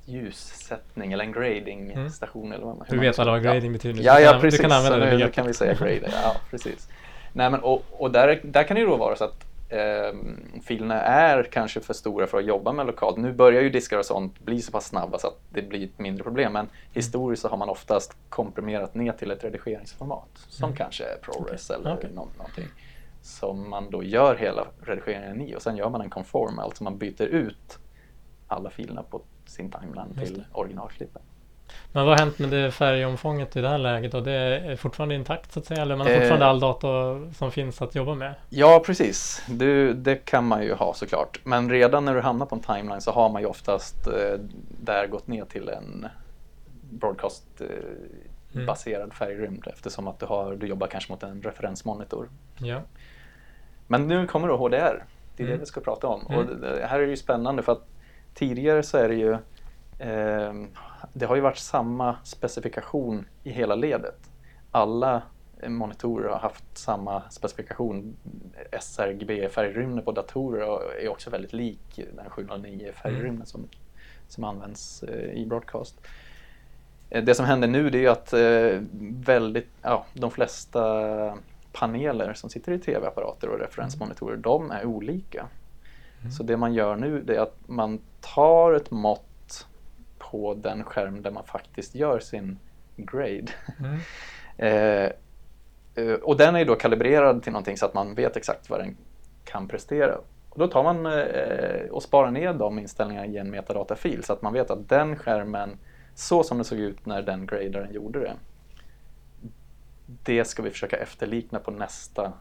ljussättning 0.05 1.13
eller 1.13 1.24
en 1.24 1.31
gradingstation 1.31 2.53
eller 2.53 2.65
vad 2.65 2.77
man 2.77 2.88
Du 2.89 3.00
vet 3.00 3.17
vad 3.17 3.43
grading 3.43 3.74
betyder. 3.74 4.03
Ja, 4.03 4.19
ja 4.19 4.39
precis. 4.41 4.59
Du 4.59 4.63
kan 4.63 4.71
använda 4.71 5.05
det 5.05 5.17
nu, 5.17 5.29
kan 5.31 5.47
vi 5.47 5.53
säga 5.53 5.74
grader. 5.74 6.09
Ja, 6.24 6.36
precis. 6.50 6.89
Nej, 7.33 7.50
men, 7.50 7.59
och 7.59 7.83
och 7.91 8.12
där, 8.12 8.39
där 8.43 8.63
kan 8.63 8.75
det 8.75 8.81
ju 8.81 8.88
då 8.88 8.97
vara 8.97 9.15
så 9.15 9.24
att 9.24 9.45
eh, 9.69 10.17
filerna 10.63 11.01
är 11.01 11.43
kanske 11.43 11.79
för 11.79 11.93
stora 11.93 12.27
för 12.27 12.38
att 12.38 12.45
jobba 12.45 12.71
med 12.71 12.86
lokalt. 12.86 13.17
Nu 13.17 13.31
börjar 13.33 13.62
ju 13.62 13.69
diskar 13.69 13.97
och 13.97 14.05
sånt 14.05 14.39
bli 14.39 14.62
så 14.62 14.71
pass 14.71 14.86
snabba 14.86 15.19
så 15.19 15.27
att 15.27 15.39
det 15.50 15.62
blir 15.62 15.83
ett 15.83 16.00
mindre 16.00 16.24
problem. 16.24 16.53
Men 16.53 16.67
historiskt 16.93 17.41
så 17.41 17.47
har 17.50 17.57
man 17.57 17.69
oftast 17.69 18.15
komprimerat 18.29 18.95
ner 18.95 19.12
till 19.12 19.31
ett 19.31 19.43
redigeringsformat 19.43 20.29
som 20.50 20.75
kanske 20.75 21.03
är 21.03 21.17
ProRes 21.21 21.69
eller 21.69 21.93
Okej. 21.93 22.09
nå- 22.13 22.27
någonting. 22.38 22.67
Som 23.27 23.69
man 23.69 23.89
då 23.91 24.03
gör 24.03 24.36
hela 24.36 24.67
redigeringen 24.81 25.41
i 25.41 25.55
och 25.55 25.62
sen 25.62 25.77
gör 25.77 25.89
man 25.89 26.01
en 26.01 26.10
conform, 26.10 26.60
alltså 26.60 26.84
man 26.84 26.98
byter 26.98 27.22
ut 27.22 27.79
alla 28.48 28.69
filerna 28.69 29.03
på 29.03 29.22
sin 29.46 29.72
timeline 29.72 30.13
till 30.15 30.43
originalklippen. 30.51 31.22
Men 31.91 32.05
vad 32.05 32.19
har 32.19 32.25
hänt 32.25 32.39
med 32.39 32.50
det 32.50 32.72
färgomfånget 32.72 33.55
i 33.55 33.62
det 33.62 33.69
här 33.69 33.77
läget? 33.77 34.13
Och 34.13 34.24
det 34.24 34.31
är 34.34 34.75
fortfarande 34.75 35.15
intakt 35.15 35.51
så 35.51 35.60
att 35.60 35.65
säga? 35.65 35.81
Eller 35.81 35.96
man 35.96 36.07
har 36.07 36.13
Eh. 36.13 36.19
fortfarande 36.19 36.46
all 36.46 36.60
data 36.60 36.88
som 37.34 37.51
finns 37.51 37.81
att 37.81 37.96
jobba 37.96 38.15
med? 38.15 38.34
Ja, 38.50 38.84
precis. 38.86 39.41
Du, 39.50 39.93
det 39.93 40.15
kan 40.15 40.46
man 40.48 40.63
ju 40.63 40.74
ha 40.74 40.93
såklart. 40.93 41.39
Men 41.43 41.69
redan 41.69 42.05
när 42.05 42.15
du 42.15 42.22
hamnar 42.22 42.46
på 42.46 42.55
en 42.55 42.62
timeline 42.62 43.01
så 43.01 43.12
har 43.12 43.29
man 43.29 43.41
ju 43.41 43.48
oftast 43.48 44.07
eh, 44.07 44.39
där 44.81 45.07
gått 45.07 45.27
ner 45.27 45.46
till 45.46 45.69
en 45.69 46.07
broadcast-baserad 46.91 49.01
Mm. 49.03 49.12
färgrymd 49.12 49.67
eftersom 49.67 50.07
att 50.07 50.19
du, 50.19 50.25
har, 50.25 50.55
du 50.55 50.67
jobbar 50.67 50.88
kanske 50.88 51.12
mot 51.12 51.24
en 51.24 51.41
referensmonitor. 51.41 52.29
Ja. 52.57 52.81
Men 53.88 54.08
nu 54.08 54.27
kommer 54.27 54.48
då 54.48 54.58
HDR. 54.58 55.03
Det 55.36 55.44
är 55.44 55.48
det 55.48 55.53
Mm. 55.53 55.60
vi 55.60 55.65
ska 55.65 55.82
prata 55.82 56.08
om. 56.08 56.22
Mm. 56.29 56.39
Och 56.39 56.46
det, 56.46 56.56
det 56.79 56.86
här 56.86 57.00
är 57.00 57.08
ju 57.08 57.17
spännande 57.17 57.63
för 57.63 57.72
att 57.72 57.88
tidigare 58.34 58.84
så 58.84 58.98
är 58.98 59.10
det 59.10 59.15
ju 59.15 59.32
eh, 60.00 60.53
det 61.13 61.25
har 61.25 61.36
ju 61.36 61.41
varit 61.41 61.58
samma 61.58 62.15
specifikation 62.24 63.25
i 63.44 63.50
hela 63.51 63.75
ledet. 63.75 64.20
Alla 64.72 65.22
monitorer 65.67 66.29
har 66.29 66.39
haft 66.39 66.77
samma 66.77 67.22
specifikation. 67.29 68.15
sRGB-färgrymden 68.79 70.03
på 70.03 70.12
datorer 70.12 70.70
och 70.70 70.82
är 71.01 71.10
också 71.10 71.29
väldigt 71.29 71.53
lik 71.53 72.00
den 72.15 72.29
709 72.29 72.91
färgrymden 73.03 73.46
som, 73.46 73.67
som 74.27 74.44
används 74.44 75.03
eh, 75.03 75.32
i 75.34 75.46
broadcast. 75.46 76.01
Eh, 77.10 77.24
Det 77.24 77.36
som 77.36 77.46
händer 77.46 77.67
nu 77.67 77.89
det 77.89 78.06
är 78.06 78.10
att 78.10 78.34
eh, 78.34 78.82
väldigt, 79.25 79.70
ja, 79.82 80.06
de 80.13 80.32
flesta 80.32 80.84
paneler 81.79 82.34
som 82.34 82.50
sitter 82.50 82.72
i 82.72 82.79
tv-apparater 82.79 83.50
och 83.50 83.60
referensmonitorer, 83.60 84.38
de 84.38 84.72
är 84.72 84.86
olika. 84.86 85.48
Så 86.38 86.43
det 86.43 86.57
man 86.57 86.74
gör 86.74 86.96
nu 86.96 87.25
är 87.27 87.39
att 87.39 87.57
man 87.65 88.00
tar 88.22 88.74
ett 88.74 88.91
mått 88.91 89.67
på 90.17 90.53
den 90.53 90.84
skärm 90.84 91.22
där 91.22 91.31
man 91.31 91.43
faktiskt 91.43 91.96
gör 91.96 92.19
sin 92.19 92.60
grade. 92.96 93.51
Mm. 93.79 94.00
Eh, 94.60 95.12
eh, 95.96 96.13
och 96.24 96.38
den 96.38 96.55
är 96.55 96.65
då 96.65 96.75
kalibrerad 96.75 97.43
till 97.43 97.51
någonting 97.51 97.77
så 97.77 97.86
att 97.86 97.93
man 97.93 98.15
vet 98.15 98.38
exakt 98.38 98.69
vad 98.69 98.79
den 98.79 98.98
kan 99.43 99.67
prestera. 99.67 100.17
Och 100.50 100.60
då 100.60 100.67
tar 100.67 100.84
man 100.84 101.05
eh, 101.05 101.89
och 101.91 102.03
sparar 102.03 102.31
ner 102.31 102.53
de 102.53 102.79
inställningarna 102.79 103.27
i 103.27 103.38
en 103.38 103.51
metadatafil 103.51 104.24
så 104.24 104.34
att 104.34 104.41
man 104.41 104.53
vet 104.53 104.72
att 104.72 104.89
den 104.89 105.15
skärmen, 105.15 105.77
så 106.15 106.43
som 106.43 106.57
det 106.57 106.63
såg 106.63 106.79
ut 106.79 107.05
när 107.05 107.22
den 107.22 107.48
gradaren 107.48 107.93
gjorde 107.93 108.19
det, 108.19 108.34
det 110.07 110.45
ska 110.45 110.61
vi 110.61 110.69
försöka 110.69 110.97
efterlikna 110.97 111.59
på 111.59 111.71
nästa 111.71 112.33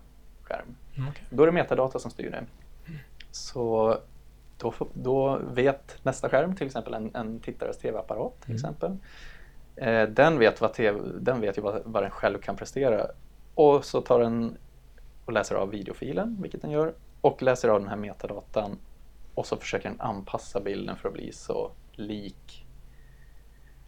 skärm. 0.42 0.76
Mm, 0.96 1.08
okej. 1.08 1.24
Då 1.30 1.42
är 1.42 1.46
det 1.46 1.52
metadata 1.52 1.98
som 1.98 2.10
styr 2.10 2.30
det. 2.30 2.44
Så 3.30 3.98
då, 4.58 4.74
då 4.92 5.40
vet 5.54 5.98
nästa 6.02 6.28
skärm, 6.28 6.56
till 6.56 6.66
exempel 6.66 6.94
en, 6.94 7.14
en 7.14 7.40
tittares 7.40 7.78
tv-apparat 7.78 8.40
till 8.40 8.54
exempel. 8.54 8.96
Eh, 9.76 10.02
den, 10.08 10.38
vet 10.38 10.60
vad 10.60 10.72
TV, 10.72 11.00
den 11.20 11.40
vet 11.40 11.58
ju 11.58 11.62
vad, 11.62 11.82
vad 11.84 12.02
den 12.02 12.10
själv 12.10 12.38
kan 12.38 12.56
prestera. 12.56 13.06
Och 13.54 13.84
så 13.84 14.00
tar 14.00 14.20
den 14.20 14.56
och 15.24 15.32
läser 15.32 15.54
av 15.54 15.70
videofilen, 15.70 16.38
vilket 16.42 16.62
den 16.62 16.70
gör, 16.70 16.94
och 17.20 17.42
läser 17.42 17.68
av 17.68 17.80
den 17.80 17.88
här 17.88 17.96
metadatan. 17.96 18.78
Och 19.34 19.46
så 19.46 19.56
försöker 19.56 19.88
den 19.88 20.00
anpassa 20.00 20.60
bilden 20.60 20.96
för 20.96 21.08
att 21.08 21.14
bli 21.14 21.32
så 21.32 21.70
lik, 21.92 22.66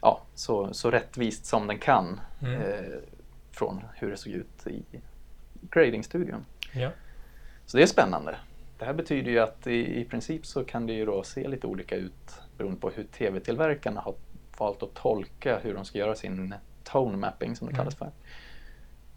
ja, 0.00 0.22
så, 0.34 0.74
så 0.74 0.90
rättvist 0.90 1.46
som 1.46 1.66
den 1.66 1.78
kan 1.78 2.20
Mm. 2.40 2.62
eh, 2.62 2.98
från 3.58 3.84
hur 3.94 4.10
det 4.10 4.16
såg 4.16 4.32
ut 4.32 4.66
i 4.66 4.82
gradingstudion. 5.70 6.44
Ja. 6.72 6.90
Så 7.66 7.76
det 7.76 7.82
är 7.82 7.86
spännande. 7.86 8.36
Det 8.78 8.84
här 8.84 8.92
betyder 8.92 9.30
ju 9.30 9.38
att 9.38 9.66
i, 9.66 10.00
i 10.00 10.04
princip 10.04 10.46
så 10.46 10.64
kan 10.64 10.86
det 10.86 10.92
ju 10.92 11.04
då 11.06 11.22
se 11.22 11.48
lite 11.48 11.66
olika 11.66 11.96
ut 11.96 12.40
beroende 12.56 12.80
på 12.80 12.90
hur 12.90 13.04
tv-tillverkarna 13.04 14.00
har 14.00 14.14
valt 14.58 14.82
att 14.82 14.94
tolka 14.94 15.58
hur 15.58 15.74
de 15.74 15.84
ska 15.84 15.98
göra 15.98 16.14
sin 16.14 16.54
tone 16.84 17.16
mapping 17.16 17.56
som 17.56 17.66
det 17.66 17.72
Mm. 17.72 17.78
kallas 17.78 17.94
för. 17.94 18.10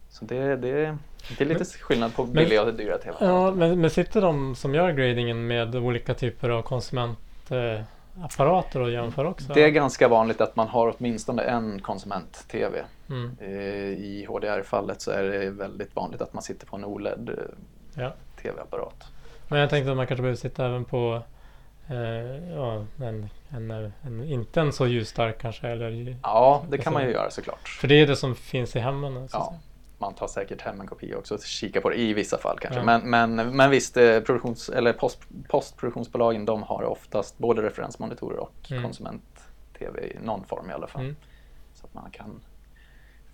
Så 0.10 0.26
det, 0.26 0.56
det, 0.56 0.98
det 1.38 1.42
är 1.44 1.46
lite 1.46 1.66
skillnad 1.66 2.16
på 2.16 2.24
men- 2.26 2.34
billiga 2.34 2.64
och 2.64 2.74
dyra 2.74 2.98
tv 2.98 3.16
Ja, 3.20 3.52
men, 3.52 3.82
men 3.82 3.90
sitter 3.90 4.22
de 4.22 4.56
som 4.56 4.76
gör 4.76 4.92
gradingen 4.92 5.48
med 5.48 5.76
olika 5.76 6.14
typer 6.14 6.50
av 6.50 6.62
konsumentapparater 8.16 8.80
och 8.82 8.92
jämför 8.92 9.26
också? 9.26 9.54
Det 9.54 9.64
är 9.64 9.70
ganska 9.70 10.08
vanligt 10.08 10.42
att 10.42 10.56
man 10.56 10.68
har 10.68 10.94
åtminstone 10.98 11.42
en 11.44 11.82
konsument-tv. 11.82 12.84
Mm. 13.10 13.38
Eh, 13.40 13.50
I 13.90 14.26
HDR-fallet 14.30 15.02
så 15.02 15.12
är 15.12 15.24
det 15.24 15.50
väldigt 15.50 15.96
vanligt 15.96 16.22
att 16.22 16.34
man 16.34 16.44
sitter 16.44 16.68
på 16.68 16.76
en 16.76 16.86
OLED 16.86 17.30
eh, 17.30 17.36
Ja. 18.04 18.14
tv-apparat. 18.42 19.04
Men 19.48 19.60
jag 19.60 19.70
tänkte 19.70 19.92
att 19.92 19.98
man 19.98 20.08
kanske 20.08 20.22
behöver 20.22 20.38
sitta 20.38 20.66
även 20.66 20.86
på 20.86 21.22
eh, 21.88 21.96
ja, 22.56 22.86
en, 23.02 23.30
en, 23.50 23.72
en, 24.02 24.24
inte 24.24 24.62
en 24.62 24.74
så 24.74 24.88
ljusstark 24.88 25.42
kanske. 25.42 25.68
Eller, 25.68 26.18
Ja, 26.24 26.64
det 26.70 26.78
kan 26.78 26.80
Alltså- 26.80 26.92
man 26.92 27.04
ju 27.04 27.12
göra 27.12 27.30
såklart. 27.32 27.68
För 27.68 27.88
det 27.88 27.96
är 28.02 28.08
det 28.08 28.16
som 28.16 28.36
finns 28.36 28.76
i 28.76 28.80
hemmen. 28.80 29.14
Så 29.14 29.38
att 29.38 29.44
Ja, 29.44 29.46
säga. 29.50 29.60
Man 30.02 30.14
tar 30.14 30.28
säkert 30.28 30.62
hem 30.62 30.82
en 30.82 30.88
kopia 30.88 31.18
också 31.18 31.34
och 31.34 31.42
kikar 31.44 31.82
på 31.82 31.90
det 31.90 31.96
i 31.96 32.14
vissa 32.14 32.38
fall 32.38 32.60
kanske. 32.60 32.80
Ja. 32.80 32.86
Men, 32.86 33.10
men, 33.36 33.56
men 33.56 33.70
visst, 33.70 33.98
eh, 33.98 34.20
produktions, 34.20 34.70
eller 34.70 34.94
post, 34.94 35.20
postproduktionsbolagen 35.50 36.46
de 36.46 36.64
har 36.64 36.84
oftast 36.84 37.38
både 37.38 37.62
referensmonitorer 37.62 38.38
och 38.38 38.54
Mm. 38.72 38.84
konsument-tv 38.84 40.02
i 40.08 40.18
någon 40.24 40.44
form 40.46 40.70
i 40.70 40.74
alla 40.74 40.88
fall. 40.88 41.02
Mm. 41.02 41.16
Så 41.74 41.86
att 41.86 41.94
man 41.94 42.12
kan 42.12 42.40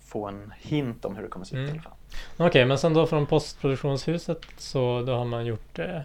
få 0.00 0.26
en 0.26 0.52
hint 0.60 1.04
om 1.04 1.16
hur 1.16 1.22
det 1.22 1.28
kommer 1.28 1.44
att 1.44 1.48
se 1.48 1.56
ut 1.56 1.60
Mm. 1.60 1.68
i 1.68 1.72
alla 1.78 1.82
fall. 1.82 2.46
Okej, 2.48 2.64
men 2.64 2.78
sen 2.78 2.94
då 2.94 3.06
från 3.06 3.26
postproduktionshuset 3.26 4.38
så 4.56 5.02
då 5.06 5.14
har 5.14 5.24
man 5.24 5.46
gjort, 5.46 5.78
eh, 5.78 6.00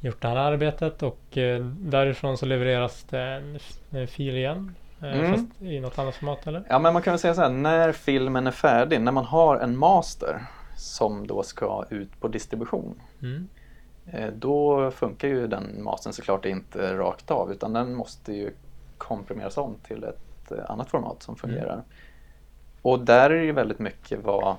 gjort 0.00 0.22
det 0.22 0.28
här 0.28 0.36
arbetet 0.36 1.02
och 1.02 1.38
eh, 1.38 1.64
därifrån 1.64 2.38
så 2.38 2.46
levereras 2.46 3.02
det 3.10 3.20
en, 3.20 3.58
en 3.90 4.08
fil 4.08 4.36
igen. 4.36 4.74
Eh, 5.06 5.18
Mm. 5.18 5.32
Fast 5.32 5.62
i 5.62 5.80
något 5.80 5.98
annat 5.98 6.14
format 6.14 6.46
eller? 6.46 6.62
Ja, 6.68 6.78
men 6.78 6.92
man 6.92 7.02
kan 7.02 7.12
väl 7.12 7.18
säga 7.18 7.34
så 7.34 7.40
här, 7.40 7.50
när 7.50 7.92
filmen 7.92 8.46
är 8.46 8.50
färdig, 8.50 9.00
när 9.00 9.12
man 9.12 9.24
har 9.24 9.56
en 9.56 9.76
master 9.78 10.46
som 10.76 11.26
då 11.26 11.42
ska 11.42 11.84
ut 11.90 12.20
på 12.20 12.28
distribution, 12.28 13.00
Mm. 13.22 13.48
Eh, 14.12 14.28
Då 14.32 14.90
funkar 14.90 15.28
ju 15.28 15.46
den 15.46 15.82
mastern 15.84 16.12
såklart 16.12 16.44
inte 16.44 16.96
rakt 16.96 17.30
av 17.30 17.52
utan 17.52 17.72
den 17.72 17.94
måste 17.94 18.32
ju 18.32 18.50
komprimeras 18.98 19.56
om 19.58 19.74
till 19.86 20.04
ett 20.04 20.52
eh, 20.52 20.70
annat 20.70 20.90
format 20.90 21.22
som 21.22 21.36
fungerar. 21.36 21.82
Och 22.82 23.00
där 23.00 23.30
är 23.30 23.34
det 23.38 23.44
ju 23.44 23.52
väldigt 23.52 23.78
mycket 23.78 24.18
vad, 24.24 24.56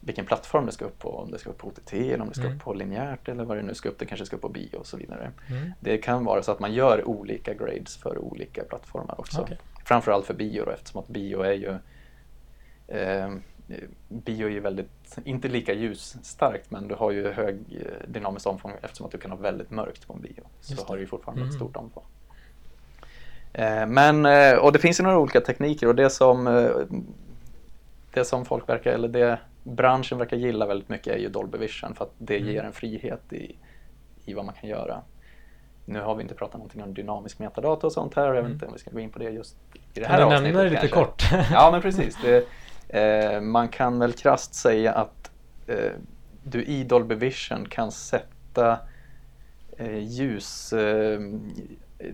vilken 0.00 0.26
plattform 0.26 0.66
det 0.66 0.72
ska 0.72 0.84
upp 0.84 0.98
på. 0.98 1.08
Om 1.18 1.30
det 1.30 1.38
ska 1.38 1.50
upp 1.50 1.58
på 1.58 1.68
OTT 1.68 1.92
eller 1.92 2.20
om 2.20 2.28
det 2.28 2.34
ska 2.34 2.44
Mm. 2.44 2.56
upp 2.56 2.62
på 2.64 2.74
linjärt 2.74 3.28
eller 3.28 3.44
vad 3.44 3.56
det 3.56 3.62
nu 3.62 3.74
ska 3.74 3.88
upp. 3.88 3.98
Det 3.98 4.06
kanske 4.06 4.26
ska 4.26 4.36
upp 4.36 4.42
på 4.42 4.48
bio 4.48 4.76
och 4.76 4.86
så 4.86 4.96
vidare. 4.96 5.30
Mm. 5.50 5.72
Det 5.80 5.98
kan 5.98 6.24
vara 6.24 6.42
så 6.42 6.52
att 6.52 6.60
man 6.60 6.72
gör 6.72 7.08
olika 7.08 7.54
grades 7.54 7.96
för 7.96 8.18
olika 8.18 8.64
plattformar 8.64 9.20
också. 9.20 9.40
Okej. 9.42 9.58
Framförallt 9.84 10.26
för 10.26 10.34
bio 10.34 10.64
då, 10.64 10.70
eftersom 10.70 11.00
att 11.00 11.08
bio 11.08 11.40
är 11.42 11.52
ju 11.52 11.74
eh, 12.88 13.34
Bio 14.08 14.46
är 14.46 14.50
ju 14.50 14.60
väldigt, 14.60 15.18
inte 15.24 15.48
lika 15.48 15.72
ljusstarkt 15.72 16.70
men 16.70 16.88
du 16.88 16.94
har 16.94 17.10
ju 17.10 17.32
hög 17.32 17.54
eh, 17.70 18.08
dynamiskt 18.08 18.46
omfång 18.46 18.72
eftersom 18.82 19.06
att 19.06 19.12
du 19.12 19.18
kan 19.18 19.30
ha 19.30 19.38
väldigt 19.38 19.70
mörkt 19.70 20.06
på 20.06 20.12
en 20.12 20.20
bio. 20.20 20.42
Så 20.60 20.84
har 20.86 20.94
du 20.96 21.00
ju 21.02 21.06
fortfarande 21.06 21.42
ett 21.42 21.48
Mm. 21.48 21.56
stort 21.58 21.76
omfång. 21.76 22.04
Eh, 23.52 23.86
men, 23.86 24.26
eh, 24.26 24.54
och 24.58 24.72
det 24.72 24.78
finns 24.78 25.00
ju 25.00 25.04
några 25.04 25.18
olika 25.18 25.40
tekniker 25.40 25.86
och 25.88 25.94
det 25.94 26.10
som 26.10 26.46
eh, 26.46 26.70
det 28.12 28.24
som 28.24 28.44
folk 28.44 28.68
verkar, 28.68 28.92
eller 28.92 29.08
det 29.08 29.38
branschen 29.62 30.18
verkar 30.18 30.36
gilla 30.36 30.66
väldigt 30.66 30.88
mycket 30.88 31.14
är 31.14 31.18
ju 31.18 31.28
Dolby 31.28 31.58
Vision 31.58 31.94
för 31.94 32.04
att 32.04 32.12
det 32.18 32.36
Mm. 32.36 32.48
ger 32.52 32.62
en 32.62 32.72
frihet 32.72 33.32
i, 33.32 33.56
i 34.24 34.34
vad 34.34 34.44
man 34.44 34.54
kan 34.54 34.70
göra. 34.70 35.02
Nu 35.84 36.00
har 36.00 36.14
vi 36.14 36.22
inte 36.22 36.34
pratat 36.34 36.54
någonting 36.54 36.82
om 36.82 36.94
dynamisk 36.94 37.38
metadata 37.38 37.86
och 37.86 37.92
sånt 37.92 38.14
här. 38.14 38.24
Jag 38.26 38.32
vet 38.32 38.40
Mm. 38.40 38.52
inte 38.52 38.66
om 38.66 38.72
vi 38.72 38.78
ska 38.78 38.90
gå 38.90 39.00
in 39.00 39.10
på 39.10 39.18
det 39.18 39.30
just 39.30 39.56
i 39.94 40.00
det 40.00 40.06
här 40.06 40.18
du 40.18 40.24
avsnittet 40.24 40.44
nämna 40.44 40.62
det 40.62 40.70
lite 40.70 40.88
kort? 40.88 41.22
Ja, 41.52 41.70
men 41.72 41.82
precis. 41.82 42.18
Det, 42.22 42.46
eh, 42.88 43.40
man 43.40 43.68
kan 43.68 43.98
väl 43.98 44.12
krasst 44.12 44.54
säga 44.54 44.92
att 44.92 45.30
eh, 45.66 45.92
du 46.44 46.64
i 46.64 46.84
Dolby 46.84 47.14
Vision 47.14 47.66
kan 47.68 47.92
sätta 47.92 48.78
eh, 49.78 49.98
ljus... 49.98 50.72
Eh, 50.72 51.20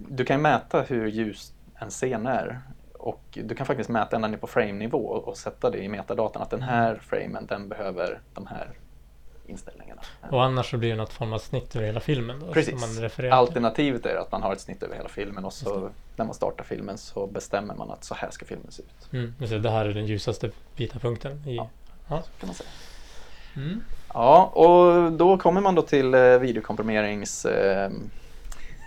du 0.09 0.25
kan 0.25 0.43
mäta 0.43 0.83
hur 0.83 1.07
ljus 1.07 1.53
en 1.75 1.91
scen 1.91 2.27
är 2.27 2.61
och 2.93 3.23
du 3.45 3.55
kan 3.55 3.67
faktiskt 3.67 3.91
mäta 3.91 4.17
ända 4.17 4.29
ner 4.29 4.37
på 4.37 4.47
frame-nivå 4.47 4.99
och, 4.99 5.29
och 5.29 5.37
sätta 5.37 5.71
det 5.71 5.79
i 5.79 5.89
metadatan 5.89 6.43
att 6.43 6.51
den 6.51 6.63
här 6.63 6.95
framen 7.03 7.47
den 7.47 7.69
behöver 7.69 8.21
de 8.35 8.47
här 8.47 8.69
inställningarna. 9.51 10.03
Och 10.31 10.45
annars 10.45 10.71
så 10.71 10.77
blir 10.77 10.91
det 10.91 10.97
något 10.97 11.13
form 11.13 11.33
av 11.33 11.39
snitt 11.39 11.77
över 11.77 11.87
hela 11.87 12.01
filmen 12.01 12.41
då? 12.41 12.53
Precis. 12.53 13.01
Alternativet 13.31 14.07
är 14.07 14.17
att 14.17 14.33
man 14.33 14.43
har 14.43 14.53
ett 14.53 14.61
snitt 14.61 14.83
över 14.83 14.97
hela 14.97 15.09
filmen 15.09 15.45
och 15.45 15.53
så 15.53 15.91
när 16.17 16.25
man 16.25 16.35
startar 16.35 16.65
filmen 16.65 16.99
så 16.99 17.27
bestämmer 17.27 17.75
man 17.75 17.91
att 17.91 18.05
så 18.05 18.15
här 18.15 18.31
ska 18.31 18.47
filmen 18.47 18.71
se 18.71 18.83
ut. 18.83 19.13
Mm, 19.13 19.35
just 19.39 19.63
det, 19.63 19.71
här 19.71 19.85
är 19.85 19.95
den 19.95 20.07
ljusaste 20.07 20.51
vita 20.77 20.99
punkten 20.99 21.43
i... 21.47 21.57
Ja. 21.57 21.69
Ja. 22.09 22.23
Kan 22.41 22.47
man 22.47 22.55
säga. 22.55 22.69
Mm. 23.57 23.81
Ja, 24.15 24.45
och 24.45 25.13
då 25.13 25.39
kommer 25.39 25.61
man 25.61 25.75
då 25.75 25.83
till 25.83 26.15
eh, 26.15 26.39
videokomprimerings... 26.39 27.45
Eh, 27.45 27.91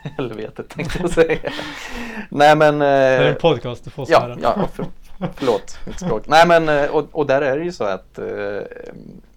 helvetet 0.18 0.70
tänkte 0.70 1.00
jag 1.02 1.10
säga. 1.10 1.40
Nej 2.30 2.56
men... 2.56 2.80
Det 2.80 2.86
är 2.86 3.22
Eh, 3.22 3.30
en 3.30 3.36
podcast, 3.36 3.84
du 3.84 3.90
får 3.90 4.06
ja, 4.10 4.38
ja 4.42 4.68
för, 4.74 4.86
förlåt 5.36 5.78
mitt 5.88 6.00
språk. 6.00 6.24
Nej 6.28 6.48
men 6.48 6.70
eh, 6.70 6.90
och, 6.96 7.06
och 7.12 7.26
där 7.28 7.42
är 7.42 7.58
det 7.58 7.64
ju 7.64 7.72
så 7.72 7.84
att 7.84 8.20
eh, 8.20 8.62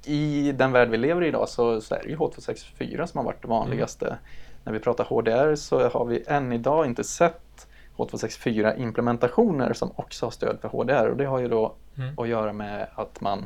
i 0.04 0.52
den 0.52 0.72
värld 0.72 0.88
vi 0.88 0.96
lever 0.96 1.22
i 1.24 1.26
idag 1.28 1.48
så, 1.48 1.80
så 1.80 1.94
är 1.94 2.02
det 2.02 2.08
ju 2.08 2.16
H264 2.16 3.06
som 3.06 3.18
har 3.18 3.24
varit 3.24 3.42
det 3.42 3.48
vanligaste. 3.48 4.16
När 4.64 4.72
vi 4.72 4.78
pratar 4.78 5.04
HDR 5.04 5.54
så 5.54 5.88
har 5.88 6.04
vi 6.04 6.24
än 6.26 6.52
idag 6.52 6.86
inte 6.86 7.04
sett 7.04 7.66
H264 7.96 8.78
implementationer 8.80 9.72
som 9.72 9.90
också 9.96 10.26
har 10.26 10.30
stöd 10.30 10.58
för 10.60 10.68
HDR 10.68 11.06
och 11.06 11.16
det 11.16 11.24
har 11.24 11.38
ju 11.38 11.48
då 11.48 11.74
Mm. 11.98 12.18
att 12.18 12.28
göra 12.28 12.52
med 12.52 12.86
att 12.94 13.20
man 13.20 13.44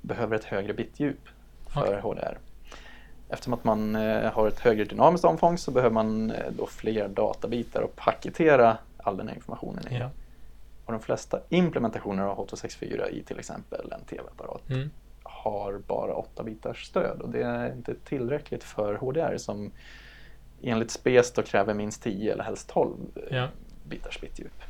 behöver 0.00 0.36
ett 0.36 0.44
högre 0.44 0.72
bitdjup 0.72 1.28
för 1.74 1.80
Okej. 1.82 2.00
HDR. 2.00 2.38
Eftersom 3.28 3.52
att 3.54 3.64
man 3.64 3.96
eh, 3.96 4.32
har 4.32 4.48
ett 4.48 4.58
högre 4.60 4.84
dynamiskt 4.84 5.24
omfång 5.24 5.58
så 5.58 5.70
behöver 5.70 5.94
man 5.94 6.30
eh, 6.30 6.36
då 6.58 6.66
fler 6.66 7.08
databitar 7.08 7.80
och 7.80 7.96
paketera 7.96 8.76
all 8.96 9.16
den 9.16 9.28
här 9.28 9.34
informationen 9.34 9.84
i. 9.90 9.98
Ja. 9.98 10.10
Och 10.94 10.98
de 11.00 11.04
flesta 11.04 11.40
implementationer 11.48 12.22
av 12.22 12.36
H264 12.46 13.08
i 13.08 13.22
till 13.22 13.38
exempel 13.38 13.92
en 13.92 14.04
tv-apparat 14.04 14.70
Mm. 14.70 14.90
har 15.22 15.78
bara 15.86 16.14
8 16.14 16.42
bitars 16.42 16.84
stöd 16.86 17.20
och 17.20 17.28
det 17.28 17.42
är 17.42 17.72
inte 17.72 17.94
tillräckligt 18.04 18.64
för 18.64 18.94
HDR 18.94 19.36
som 19.36 19.70
enligt 20.62 20.90
SPES 20.90 21.32
då 21.32 21.42
kräver 21.42 21.74
minst 21.74 22.02
10 22.02 22.32
eller 22.32 22.44
helst 22.44 22.68
12 22.68 22.96
eh, 23.30 23.36
Ja. 23.36 23.48
bitars 23.88 24.20
bitdjup. 24.20 24.62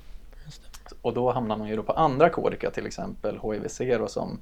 Och 1.03 1.15
då 1.15 1.33
hamnar 1.33 1.57
man 1.57 1.69
ju 1.69 1.77
då 1.77 1.83
på 1.83 1.93
andra 1.93 2.31
kodika 2.31 2.71
till 2.71 2.87
exempel 2.87 3.39
HEVC 3.39 3.79
då 3.99 4.09
som 4.09 4.39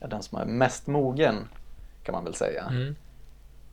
är 0.00 0.08
den 0.08 0.22
som 0.22 0.38
är 0.38 0.44
mest 0.44 0.86
mogen 0.86 1.48
kan 2.02 2.12
man 2.12 2.24
väl 2.24 2.34
säga. 2.34 2.64
Mm. 2.70 2.96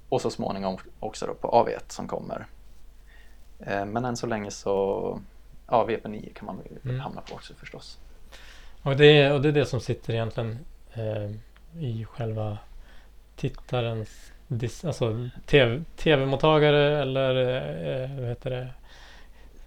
Och 0.09 0.21
så 0.21 0.29
småningom 0.29 0.77
också 0.99 1.27
då 1.27 1.33
på 1.33 1.47
AV1 1.47 1.79
som 1.87 2.07
kommer. 2.07 2.45
Eh, 3.59 3.85
Men 3.85 4.05
än 4.05 4.17
så 4.17 4.27
länge 4.27 4.51
så, 4.51 5.19
ja 5.71 5.87
VP9 5.87 6.33
kan 6.33 6.45
man 6.45 6.61
Mm. 6.83 6.99
hamna 6.99 7.21
på 7.21 7.35
också 7.35 7.53
förstås. 7.53 7.97
Och, 8.83 8.97
det 8.97 9.05
är, 9.05 9.33
och 9.33 9.41
det 9.41 9.47
är 9.47 9.53
det 9.53 9.65
som 9.65 9.79
sitter 9.79 10.13
egentligen 10.13 10.59
eh, 10.93 11.31
i 11.83 12.05
själva 12.05 12.57
tittarens 13.35 14.31
dis, 14.47 14.85
alltså 14.85 15.29
TV, 15.45 15.83
tv-mottagare 15.95 17.01
eller 17.01 17.35
eh, 18.03 18.19
vad 18.19 18.29
heter 18.29 18.49
det? 18.49 18.67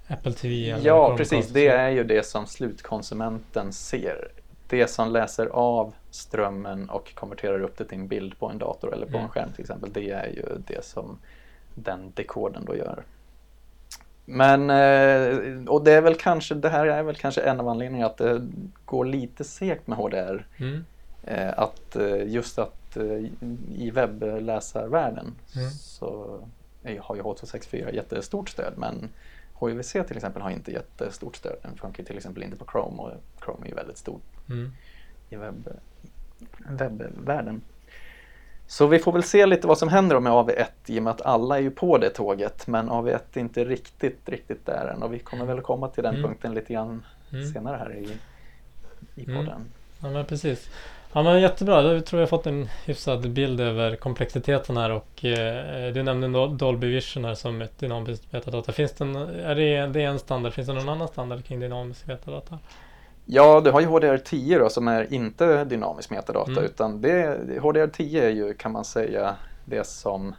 Apple 0.09 0.33
TV? 0.33 0.71
eller 0.71 0.87
Ja, 0.87 1.17
precis. 1.17 1.49
Det 1.49 1.69
är 1.69 1.91
ju 1.91 2.05
det 2.05 2.27
som 2.27 2.47
slutkonsumenten 2.47 3.73
ser. 3.73 4.29
Det 4.69 4.87
som 4.91 5.13
läser 5.13 5.47
av 5.47 5.95
strömmen 6.11 6.91
och 6.91 7.15
konverterar 7.15 7.61
upp 7.63 7.77
det 7.79 7.85
till 7.85 7.99
en 7.99 8.09
bild 8.09 8.39
på 8.39 8.47
en 8.51 8.59
dator 8.59 8.95
eller 8.95 9.07
på 9.07 9.13
Mm. 9.13 9.23
en 9.23 9.29
skärm 9.29 9.53
till 9.53 9.61
exempel. 9.61 9.93
Det 9.93 10.11
är 10.11 10.27
ju 10.27 10.45
det 10.67 10.85
som 10.85 11.19
den 11.75 12.13
dekoden 12.15 12.65
då 12.65 12.77
gör. 12.77 13.03
Men, 14.25 14.71
eh, 14.71 15.65
och 15.69 15.85
det 15.85 15.93
är 15.93 16.01
väl 16.03 16.15
kanske, 16.15 16.55
det 16.55 16.69
här 16.69 16.87
är 16.87 17.03
väl 17.03 17.17
kanske 17.17 17.41
en 17.41 17.61
av 17.61 17.69
anledningarna 17.69 18.07
att 18.11 18.17
det 18.19 18.49
går 18.85 19.05
lite 19.05 19.45
segt 19.45 19.87
med 19.87 19.99
HDR. 19.99 20.47
Mm. 20.57 20.85
Eh, 21.25 21.59
Att 21.59 21.97
eh, 21.97 22.27
just 22.29 22.59
att 22.59 22.97
i 23.75 23.91
webbläsarvärlden 23.91 25.35
Mm. 25.57 25.71
så 25.71 26.39
har 27.01 27.15
ju 27.17 27.23
H264 27.23 27.95
jättestort 27.95 28.49
stöd 28.49 28.73
men 28.77 29.09
HIVC 29.61 29.93
till 29.93 30.17
exempel 30.17 30.43
har 30.43 30.51
inte 30.51 30.73
jättestort 30.73 31.37
stöd. 31.37 31.57
Den 31.63 31.77
funkar 31.77 32.05
till 32.05 32.17
exempel 32.17 32.43
inte 32.43 32.57
på 32.57 32.65
Chrome 32.73 33.03
och 33.03 33.11
Chrome 33.45 33.67
är 33.67 33.69
ju 33.69 33.75
väldigt 33.75 33.99
stor 33.99 34.21
Mm. 34.51 34.73
i 35.31 35.37
webb, 35.37 35.69
webbvärlden. 36.69 37.63
Så 38.73 38.87
vi 38.87 38.99
får 38.99 39.13
väl 39.13 39.23
se 39.23 39.47
lite 39.47 39.67
vad 39.67 39.79
som 39.79 39.89
händer 39.89 40.21
med 40.21 40.33
AV1 40.33 40.65
i 40.87 40.99
och 40.99 41.03
med 41.03 41.11
att 41.11 41.23
alla 41.23 41.57
är 41.57 41.63
ju 41.63 41.71
på 41.71 41.99
det 41.99 42.11
tåget 42.11 42.67
men 42.67 42.91
AV1 42.91 43.19
är 43.35 43.41
inte 43.41 43.65
riktigt, 43.65 44.29
riktigt 44.29 44.67
där 44.67 44.93
än 44.97 45.03
och 45.03 45.15
vi 45.15 45.19
kommer 45.19 45.45
väl 45.45 45.61
komma 45.61 45.89
till 45.89 46.03
den 46.03 46.15
Mm. 46.15 46.27
punkten 46.29 46.55
lite 46.55 46.73
grann 46.73 47.05
Mm. 47.33 47.53
senare 47.53 47.77
här 47.77 47.95
i, 47.97 48.09
i 49.21 49.25
Mm. 49.25 49.37
podden. 49.37 49.65
Ja 50.03 50.09
men 50.11 50.25
precis. 50.25 50.71
Ja 51.13 51.23
men 51.23 51.41
jättebra, 51.41 51.83
då 51.83 52.01
tror 52.01 52.21
jag 52.21 52.29
fått 52.29 52.47
en 52.47 52.69
hyfsad 52.87 53.31
bild 53.31 53.61
över 53.61 53.97
komplexiteten 53.97 54.77
här 54.77 54.91
och 54.91 55.25
eh, 55.25 55.93
du 55.93 56.03
nämnde 56.03 56.27
Dol- 56.27 56.57
Dolby 56.57 56.87
Vision 56.87 57.25
här 57.25 57.35
som 57.35 57.63
ett 57.63 57.79
dynamiskt 57.79 58.33
metadata. 58.33 58.73
Finns 58.73 58.93
det 58.93 59.05
en, 59.05 59.17
är 59.17 59.55
det, 59.55 59.87
det 59.87 60.03
är 60.03 60.09
en 60.09 60.19
standard, 60.19 60.53
finns 60.53 60.67
det 60.69 60.75
någon 60.75 60.89
annan 60.89 61.09
standard 61.09 61.45
kring 61.45 61.61
dynamisk 61.61 62.07
metadata? 62.07 62.59
Ja, 63.25 63.61
du 63.61 63.71
har 63.71 63.81
ju 63.81 63.87
HDR10 63.87 64.59
då 64.59 64.69
som 64.69 64.89
är 64.89 65.13
inte 65.13 65.65
dynamisk 65.65 66.11
metadata 66.11 66.51
Mm. 66.51 66.65
utan 66.65 67.01
det, 67.01 67.39
HDR10 67.61 68.23
är 68.23 68.29
ju 68.31 68.55
kan 68.55 68.73
man 68.73 68.85
säga 68.85 69.37
det 69.65 69.87
som 69.87 70.35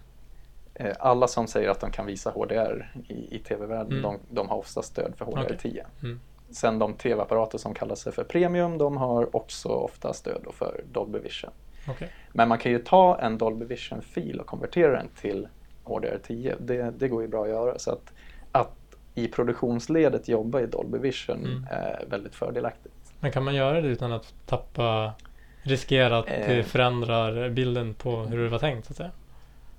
eh, 0.73 0.95
alla 0.99 1.27
som 1.27 1.47
säger 1.47 1.69
att 1.69 1.79
de 1.79 1.91
kan 1.91 2.05
visa 2.05 2.29
HDR 2.31 2.91
i, 3.07 3.35
i 3.35 3.39
tv-världen, 3.39 3.91
Mm. 3.91 4.01
de, 4.01 4.19
de 4.29 4.49
har 4.49 4.57
ofta 4.57 4.81
stöd 4.81 5.13
för 5.17 5.25
HDR10. 5.25 5.55
Okej. 5.57 5.85
Mm. 6.03 6.19
Sen 6.51 6.79
de 6.79 6.93
tv-apparater 6.93 7.57
som 7.57 7.73
kallar 7.73 7.95
sig 7.95 8.11
för 8.13 8.23
premium, 8.23 8.77
de 8.77 8.97
har 8.97 9.35
också 9.35 9.69
ofta 9.69 10.13
stöd 10.13 10.45
för 10.53 10.83
Dolby 10.91 11.19
Vision. 11.19 11.51
Okej. 11.89 12.09
Men 12.33 12.49
man 12.49 12.57
kan 12.57 12.71
ju 12.71 12.79
ta 12.79 13.19
en 13.19 13.37
Dolby 13.37 13.65
Vision-fil 13.65 14.39
och 14.39 14.45
konvertera 14.47 14.91
den 14.91 15.07
till 15.21 15.47
HDR10. 15.83 16.55
Det, 16.59 16.91
det 16.97 17.07
går 17.07 17.21
ju 17.21 17.27
bra 17.27 17.43
att 17.43 17.49
göra. 17.49 17.79
Så 17.79 17.91
att, 17.91 18.13
att 18.51 18.71
i 19.15 19.27
produktionsledet 19.27 20.27
jobba 20.27 20.61
i 20.61 20.65
Dolby 20.65 20.97
Vision 20.97 21.45
Mm. 21.45 21.67
är 21.71 22.05
väldigt 22.09 22.35
fördelaktigt. 22.35 22.93
Men 23.19 23.31
kan 23.31 23.43
man 23.43 23.55
göra 23.55 23.81
det 23.81 23.87
utan 23.87 24.11
att 24.11 24.33
tappa, 24.45 25.13
riskera 25.61 26.17
att 26.17 26.25
det 26.27 26.59
Eh. 26.59 26.65
förändrar 26.65 27.49
bilden 27.49 27.93
på 27.93 28.15
hur 28.23 28.43
det 28.43 28.49
var 28.49 28.59
tänkt 28.59 28.85
så 28.85 28.91
att 28.93 28.97
säga? 28.97 29.11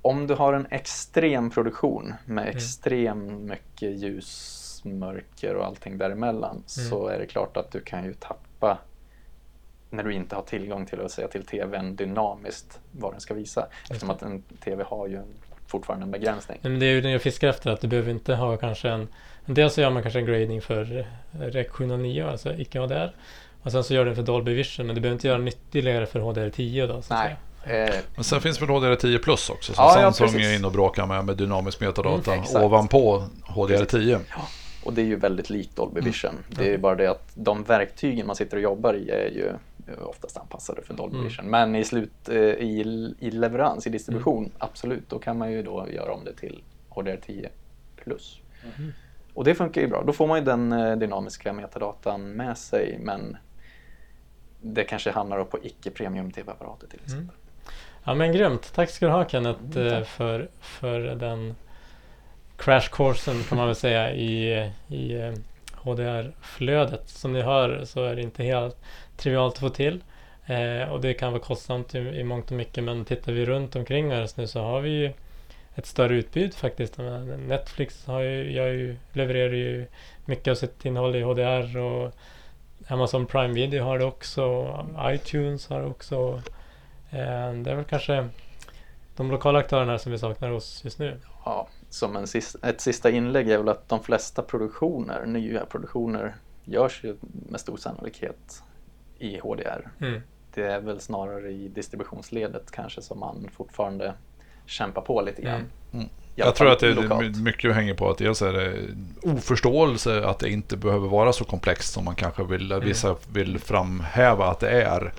Om 0.02 0.26
du 0.26 0.34
har 0.34 0.52
en 0.52 0.66
extrem 0.70 1.50
produktion 1.50 2.14
med 2.24 2.44
Mm. 2.44 2.56
extrem 2.56 3.46
mycket 3.46 3.96
ljus, 3.98 4.80
mörker 4.84 5.54
och 5.56 5.64
allting 5.66 5.98
däremellan 5.98 6.50
Mm. 6.50 6.62
så 6.66 7.06
är 7.06 7.18
det 7.18 7.26
klart 7.26 7.56
att 7.56 7.70
du 7.72 7.80
kan 7.80 8.04
ju 8.04 8.14
tappa 8.14 8.78
när 9.90 10.02
du 10.04 10.12
inte 10.14 10.34
har 10.36 10.42
tillgång 10.42 10.86
till 10.86 11.00
att 11.00 11.10
säga 11.10 11.28
till 11.28 11.46
tvn 11.46 11.96
dynamiskt 11.96 12.80
vad 12.92 13.12
den 13.12 13.20
ska 13.20 13.34
visa. 13.34 13.66
Eftersom 13.82 14.10
att 14.10 14.22
en 14.22 14.42
tv 14.42 14.84
har 14.86 15.06
ju 15.06 15.16
en, 15.16 15.24
fortfarande 15.78 16.04
en 16.04 16.10
begränsning. 16.10 16.58
Men 16.62 16.78
det 16.78 16.86
är 16.86 16.90
ju 16.90 17.00
det 17.00 17.10
jag 17.10 17.22
fiskar 17.22 17.48
efter 17.48 17.70
att 17.70 17.80
du 17.80 17.88
behöver 17.88 18.10
inte 18.10 18.34
ha 18.34 18.56
kanske 18.56 18.88
en 18.88 19.08
Dels 19.46 19.74
så 19.74 19.80
gör 19.80 19.90
man 19.90 20.02
kanske 20.02 20.18
en 20.18 20.26
grading 20.26 20.60
för 20.62 21.06
REC 21.40 21.68
709 21.70 22.26
alltså 22.26 22.54
icke 22.54 22.78
HDR 22.78 23.12
och 23.62 23.72
sen 23.72 23.84
så 23.84 23.94
gör 23.94 24.04
du 24.04 24.14
för 24.14 24.22
Dolby 24.22 24.54
Vision 24.54 24.86
men 24.86 24.94
du 24.94 25.00
behöver 25.00 25.14
inte 25.16 25.28
göra 25.28 25.38
nytt 25.38 25.58
ytterligare 25.68 26.06
för 26.06 26.20
HDR10 26.20 26.86
då 26.88 27.02
så 27.02 27.14
Nej. 27.14 27.36
Eh, 27.66 27.94
Men 28.14 28.24
sen 28.24 28.40
finns 28.40 28.62
väl 28.62 28.68
HDR10 28.68 29.18
Plus 29.22 29.50
också 29.50 29.72
som 29.74 29.84
Ja, 29.84 29.94
ja, 29.96 30.02
Samsung 30.12 30.26
precis. 30.28 30.46
är 30.52 30.56
inne 30.56 30.66
och 30.66 30.72
bråkar 30.72 31.06
med 31.06 31.24
med 31.24 31.36
dynamisk 31.36 31.80
metadata 31.80 32.30
Mm, 32.32 32.42
exakt. 32.44 32.64
ovanpå 32.64 33.24
HDR10. 33.46 34.18
och 34.84 34.92
det 34.92 35.00
är 35.02 35.06
ju 35.06 35.16
väldigt 35.16 35.50
likt 35.50 35.76
Dolby 35.76 35.98
Mm. 36.00 36.10
Vision. 36.10 36.34
Det 36.48 36.64
är 36.64 36.70
ju 36.70 36.78
bara 36.78 36.94
det 36.94 37.06
att 37.10 37.28
de 37.34 37.64
verktygen 37.64 38.26
man 38.26 38.36
sitter 38.36 38.56
och 38.56 38.62
jobbar 38.62 38.94
i 38.94 39.10
är 39.10 39.30
ju 39.30 39.52
oftast 40.02 40.36
anpassade 40.36 40.82
för 40.82 40.94
Dolby 40.94 41.14
Mm. 41.16 41.28
Vision. 41.28 41.50
Men 41.50 41.76
i 41.76 41.84
slut, 41.84 42.28
eh, 42.28 42.36
i, 42.36 43.14
i 43.18 43.30
leverans, 43.30 43.86
i 43.86 43.90
distribution, 43.90 44.52
absolut, 44.58 45.10
då 45.10 45.18
kan 45.18 45.38
man 45.38 45.52
ju 45.52 45.62
då 45.62 45.86
göra 45.90 46.12
om 46.12 46.24
det 46.24 46.32
till 46.32 46.62
HDR10 46.90 47.48
plus. 47.96 48.40
Mm. 48.78 48.92
Och 49.34 49.44
det 49.44 49.54
funkar 49.54 49.80
ju 49.80 49.86
bra. 49.88 50.02
Då 50.06 50.12
får 50.12 50.26
man 50.26 50.38
ju 50.38 50.44
den 50.44 50.72
eh, 50.72 50.96
dynamiska 50.96 51.52
metadatan 51.52 52.30
med 52.30 52.58
sig 52.58 52.98
men 53.00 53.36
det 54.60 54.84
kanske 54.84 55.10
hamnar 55.10 55.44
på 55.44 55.58
icke 55.62 55.90
premium 55.90 56.30
tv-apparater 56.30 56.86
till 56.86 57.00
exempel. 57.04 57.36
Ja 58.04 58.14
men 58.14 58.32
grymt. 58.32 58.72
Tack 58.74 58.90
ska 58.90 59.06
du 59.06 59.12
ha 59.12 59.28
Kenneth 59.28 59.60
Mm, 59.76 59.86
eh, 59.92 60.02
för, 60.04 60.48
för 60.60 61.00
den 61.00 61.54
crash 62.56 62.88
coursen 62.92 63.42
kan 63.42 63.58
man 63.58 63.66
väl 63.66 63.76
säga 63.76 64.14
i, 64.14 64.70
i 64.88 65.14
eh, 65.20 65.34
HDR-flödet. 65.74 67.08
Som 67.08 67.32
ni 67.32 67.42
hör 67.42 67.84
så 67.84 68.04
är 68.04 68.16
det 68.16 68.22
inte 68.22 68.42
helt 68.42 68.76
trivialt 69.16 69.54
att 69.54 69.60
få 69.60 69.68
till. 69.68 70.02
Eh, 70.46 70.92
och 70.92 71.00
det 71.00 71.14
kan 71.14 71.32
vara 71.32 71.42
kostsamt 71.42 71.94
i, 71.94 71.98
i 71.98 72.24
mångt 72.24 72.50
och 72.50 72.56
mycket 72.56 72.84
men 72.84 73.04
tittar 73.04 73.32
vi 73.32 73.46
runt 73.46 73.76
omkring 73.76 74.12
oss 74.12 74.36
nu 74.36 74.46
så 74.46 74.60
har 74.60 74.80
vi 74.80 74.90
ju 74.90 75.12
ett 75.74 75.86
större 75.86 76.14
utbud 76.14 76.54
faktiskt. 76.54 76.98
Netflix 77.38 78.06
har 78.06 78.20
ju, 78.20 78.52
ju, 78.52 78.96
levererar 79.12 79.52
ju 79.52 79.86
mycket 80.24 80.50
av 80.50 80.54
sitt 80.54 80.84
innehåll 80.84 81.16
i 81.16 81.22
HDR 81.22 81.76
och 81.76 82.12
Amazon 82.88 83.26
Prime 83.26 83.54
Video 83.54 83.84
har 83.84 83.98
det 83.98 84.04
också. 84.04 84.86
iTunes 85.00 85.68
har 85.68 85.80
det 85.80 85.86
också. 85.86 86.42
Eh, 87.10 87.52
Det 87.52 87.70
är 87.70 87.74
väl 87.74 87.84
kanske 87.84 88.28
de 89.16 89.30
lokala 89.30 89.58
aktörerna 89.58 89.98
som 89.98 90.12
vi 90.12 90.18
saknar 90.18 90.50
hos 90.50 90.84
just 90.84 90.98
nu. 90.98 91.20
Ja, 91.44 91.68
som 91.90 92.16
en 92.16 92.26
sista, 92.26 92.68
ett 92.68 92.80
sista 92.80 93.10
inlägg 93.10 93.50
är 93.50 93.58
väl 93.58 93.68
att 93.68 93.88
de 93.88 94.02
flesta 94.02 94.42
produktioner, 94.42 95.26
nya 95.26 95.66
produktioner, 95.66 96.34
görs 96.64 97.04
ju 97.04 97.16
med 97.22 97.60
stor 97.60 97.76
sannolikhet 97.76 98.62
i 99.18 99.38
HDR. 99.38 99.88
Mm. 100.00 100.20
Det 100.54 100.62
är 100.62 100.80
väl 100.80 101.00
snarare 101.00 101.50
i 101.50 101.68
distributionsledet 101.68 102.70
kanske 102.70 103.02
som 103.02 103.20
man 103.20 103.48
fortfarande 103.56 104.14
kämpar 104.66 105.02
på 105.02 105.20
lite 105.20 105.42
grann. 105.42 105.54
Mm. 105.54 105.68
Mm. 105.92 106.08
Jag 106.34 106.54
tror 106.54 106.70
att 106.70 106.78
det 106.78 106.88
är 106.88 106.94
lokalt. 106.94 107.36
mycket 107.36 107.74
hänger 107.74 107.94
på 107.94 108.10
att 108.10 108.18
dels 108.18 108.42
är 108.42 108.52
det 108.52 108.74
oförståelse 109.22 110.24
att 110.24 110.38
det 110.38 110.50
inte 110.50 110.76
behöver 110.76 111.08
vara 111.08 111.32
så 111.32 111.44
komplext 111.44 111.92
som 111.92 112.04
man 112.04 112.14
kanske 112.14 112.44
vill, 112.44 112.80
vissa 112.84 113.16
vill 113.32 113.58
framhäva 113.58 114.46
att 114.46 114.60
det 114.60 114.70
är. 114.82 115.12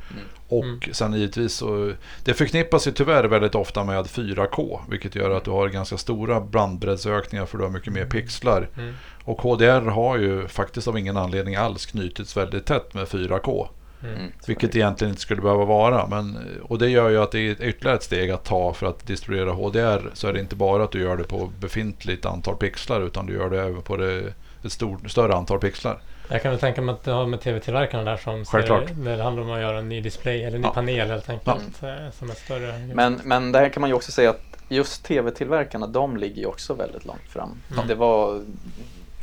Och 0.48 0.64
Mm. 0.64 0.80
sen 0.92 1.14
givetvis 1.14 1.54
så, 1.54 1.94
det 2.24 2.34
förknippas 2.34 2.88
ju 2.88 2.92
tyvärr 2.92 3.24
väldigt 3.24 3.56
ofta 3.56 3.84
med 3.84 4.06
4K, 4.06 4.80
vilket 4.90 5.16
gör 5.16 5.30
att 5.32 5.44
du 5.44 5.52
har 5.52 5.70
ganska 5.70 5.98
stora 5.98 6.42
bandbreddsökningar 6.42 7.46
för 7.46 7.58
du 7.58 7.64
har 7.64 7.72
mycket 7.72 7.94
mer 7.94 8.06
pixlar. 8.06 8.70
Mm. 8.78 8.94
Och 9.24 9.42
HDR 9.42 9.90
har 9.90 10.18
ju 10.18 10.48
faktiskt 10.48 10.88
av 10.88 10.98
ingen 10.98 11.18
anledning 11.18 11.56
alls 11.56 11.86
knutits 11.86 12.38
väldigt 12.38 12.66
tätt 12.66 12.94
med 12.94 13.08
4K. 13.08 13.68
Mm, 14.14 14.32
så 14.40 14.46
Vilket 14.48 14.76
egentligen 14.76 15.10
inte 15.12 15.22
skulle 15.22 15.42
behöva 15.42 15.66
vara. 15.66 16.08
Men, 16.08 16.38
och 16.64 16.78
det 16.80 16.90
gör 16.90 17.10
ju 17.10 17.22
att 17.22 17.32
det 17.32 17.40
är 17.40 17.64
ytterligare 17.64 17.98
ett 17.98 18.04
steg 18.04 18.32
att 18.32 18.44
ta 18.44 18.74
för 18.74 18.88
att 18.88 19.08
distribuera 19.08 19.52
HDR. 19.52 20.10
Så 20.14 20.28
är 20.28 20.34
det 20.34 20.40
inte 20.40 20.56
bara 20.56 20.84
att 20.84 20.92
du 20.92 21.02
gör 21.02 21.18
det 21.18 21.24
på 21.24 21.52
befintligt 21.60 22.26
antal 22.26 22.56
pixlar 22.56 23.02
utan 23.02 23.26
du 23.26 23.34
gör 23.34 23.50
det 23.50 23.62
även 23.62 23.82
på 23.82 23.98
det, 23.98 24.34
ett 24.64 24.72
stort, 24.72 25.12
större 25.12 25.36
antal 25.36 25.60
pixlar. 25.60 26.00
Jag 26.30 26.42
kan 26.42 26.52
väl 26.52 26.60
tänka 26.60 26.82
mig 26.82 26.94
att 26.94 27.04
det 27.04 27.12
har 27.12 27.26
med 27.26 27.42
tv-tillverkarna 27.42 28.04
där 28.04 28.18
som 28.18 28.46
Självklart. 28.46 28.88
ser, 28.88 28.96
när 28.96 29.18
det 29.18 29.24
handlar 29.24 29.44
om 29.44 29.52
att 29.52 29.62
göra 29.62 29.80
en 29.80 29.90
ny 29.90 30.02
display 30.02 30.44
eller 30.44 30.56
en 30.56 30.62
ny 30.62 30.68
Ja. 30.68 30.74
panel 30.74 31.08
helt 31.10 31.30
enkelt. 31.30 31.84
eh, 31.84 31.90
Som 32.14 32.30
är 32.30 32.34
större. 32.34 32.80
Men, 32.94 33.20
men 33.24 33.52
där 33.52 33.70
kan 33.70 33.82
man 33.82 33.90
ju 33.90 33.94
också 33.96 34.12
säga 34.12 34.30
att 34.30 34.42
just 34.70 35.04
tv-tillverkarna, 35.06 35.88
de 35.88 36.18
ligger 36.18 36.36
ju 36.42 36.46
också 36.46 36.74
väldigt 36.74 37.06
långt 37.06 37.28
fram. 37.30 37.50
Mm. 37.74 37.88
Det 37.88 37.96
var 37.96 38.42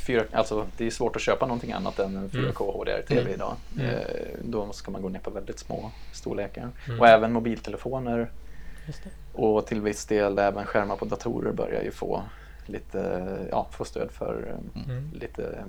fyra, 0.02 0.24
alltså 0.32 0.66
det 0.76 0.86
är 0.86 0.90
svårt 0.90 1.16
att 1.16 1.22
köpa 1.22 1.46
någonting 1.46 1.72
annat 1.72 1.98
än 1.98 2.16
en 2.16 2.28
4K 2.30 2.72
HDR-TV 2.72 3.20
Mm. 3.20 3.32
idag. 3.34 3.56
Mm. 3.78 3.86
Eh, 3.90 3.96
då 4.44 4.72
ska 4.72 4.90
man 4.90 5.02
gå 5.02 5.08
ner 5.08 5.20
på 5.20 5.30
väldigt 5.30 5.58
små 5.58 5.90
storlekar. 6.12 6.68
Mm. 6.86 7.00
Och 7.00 7.08
även 7.08 7.32
mobiltelefoner 7.32 8.30
och 9.32 9.66
till 9.66 9.80
viss 9.80 10.06
del 10.06 10.38
även 10.38 10.64
skärmar 10.66 10.96
på 10.96 11.04
datorer 11.04 11.52
börjar 11.52 11.82
ju 11.82 11.90
få 11.90 12.22
lite, 12.66 13.26
ja, 13.50 13.68
få 13.70 13.84
stöd 13.84 14.10
för 14.10 14.54
eh, 14.76 14.82
Mm. 14.90 15.10
lite 15.14 15.64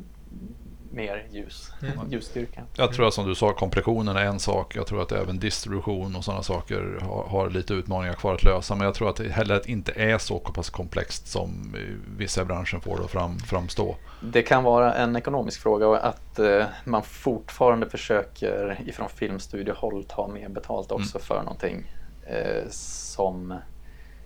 mer 0.94 1.28
ljus, 1.32 1.72
Mm. 1.82 2.12
ljusstyrka. 2.12 2.64
Jag 2.76 2.94
tror 2.94 3.08
att 3.08 3.14
som 3.14 3.28
du 3.28 3.36
sa, 3.36 3.54
kompressionen 3.54 4.16
är 4.18 4.26
en 4.26 4.40
sak. 4.40 4.76
Jag 4.76 4.88
tror 4.88 5.02
att 5.02 5.12
även 5.12 5.40
distribution 5.40 6.16
och 6.16 6.24
sådana 6.24 6.44
saker 6.44 7.00
har, 7.02 7.24
har 7.24 7.50
lite 7.50 7.74
utmaningar 7.74 8.14
kvar 8.14 8.34
att 8.34 8.44
lösa. 8.44 8.76
Men 8.76 8.86
jag 8.86 8.96
tror 8.96 9.10
att 9.10 9.16
det 9.16 9.30
heller 9.30 9.70
inte 9.70 9.92
är 9.92 10.18
så 10.18 10.40
pass 10.40 10.70
komplext 10.70 11.28
som 11.28 11.76
eh, 11.78 11.82
vissa 12.18 12.42
i 12.42 12.46
branschen 12.46 12.82
får 12.82 12.98
det 12.98 13.04
att 13.04 13.12
fram, 13.12 13.40
framstå. 13.40 13.96
Det 14.22 14.42
kan 14.42 14.64
vara 14.64 14.94
en 14.94 15.16
ekonomisk 15.16 15.62
fråga 15.62 15.88
och 15.88 16.06
att 16.08 16.40
eh, 16.40 16.66
man 16.86 17.04
fortfarande 17.04 17.90
försöker 17.90 18.80
ifrån 18.86 19.10
filmstudiehåll 19.10 20.04
ta 20.04 20.28
mer 20.28 20.50
betalt 20.50 20.92
också 20.92 21.20
för 21.20 21.44
någonting 21.44 21.92
eh, 22.28 22.64
som 22.70 23.54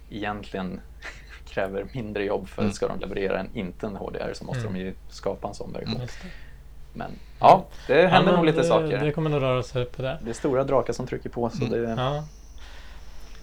egentligen 0.10 0.82
kräver 1.50 1.88
mindre 1.94 2.24
jobb 2.26 2.48
för 2.48 2.62
Mm. 2.62 2.74
ska 2.74 2.88
de 2.88 3.00
leverera 3.00 3.40
en, 3.40 3.50
inte 3.54 3.86
en 3.88 3.96
HDR 3.96 4.34
så 4.34 4.46
måste 4.46 4.62
Mm. 4.62 4.74
de 4.74 4.80
ju 4.80 4.94
skapa 5.10 5.48
en 5.48 5.54
sån 5.54 5.74
version. 5.74 6.02
Men 6.98 7.12
ja, 7.40 7.66
det 7.88 8.02
Ja, 8.02 8.08
händer 8.08 8.26
men 8.32 8.36
nog 8.36 8.46
lite 8.46 8.58
det, 8.58 8.64
saker. 8.64 9.00
Det 9.06 9.12
kommer 9.12 9.30
nog 9.30 9.42
röra 9.42 9.64
sig 9.64 9.86
på 9.86 10.02
det. 10.02 10.18
Det 10.24 10.30
är 10.30 10.34
stora 10.34 10.64
drakar 10.64 10.94
som 10.94 11.08
trycker 11.08 11.30
på 11.30 11.50
så 11.50 11.66
Mm. 11.66 11.82
det, 11.96 12.02
Ja. 12.02 12.24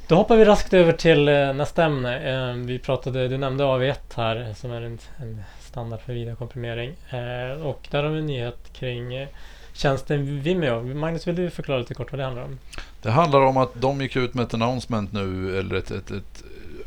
Då 0.09 0.15
hoppar 0.15 0.37
vi 0.37 0.45
raskt 0.45 0.75
över 0.75 0.93
till 0.93 1.29
eh, 1.29 1.53
nästa 1.53 1.85
ämne. 1.85 2.33
Eh, 2.51 2.55
vi 2.57 2.79
pratade, 2.79 3.29
du 3.29 3.39
nämnde 3.39 3.65
AV1 3.65 3.95
här 4.17 4.53
som 4.57 4.71
är 4.73 4.83
en, 4.83 4.99
en 5.17 5.43
standard 5.61 6.01
för 6.01 6.13
videokomprimering. 6.13 6.91
Eh, 7.11 7.67
och 7.67 7.89
där 7.91 8.03
har 8.03 8.11
vi 8.11 8.19
en 8.19 8.27
nyhet 8.27 8.73
kring 8.73 9.27
tjänsten 9.73 10.41
Vimeo. 10.41 10.83
Magnus, 10.95 11.27
vill 11.27 11.37
du 11.37 11.51
förklara 11.51 11.79
lite 11.79 11.95
kort 11.95 12.13
vad 12.13 12.19
det 12.19 12.25
handlar 12.25 12.43
om? 12.45 12.59
Det 13.03 13.11
handlar 13.11 13.41
om 13.41 13.57
att 13.57 13.71
de 13.75 14.01
gick 14.01 14.17
ut 14.17 14.35
med 14.35 14.45
ett 14.45 14.55
announcement 14.55 15.13
nu, 15.13 15.59
eller 15.59 15.77
ett, 15.77 15.91
ett, 15.91 16.11
ett 16.11 16.43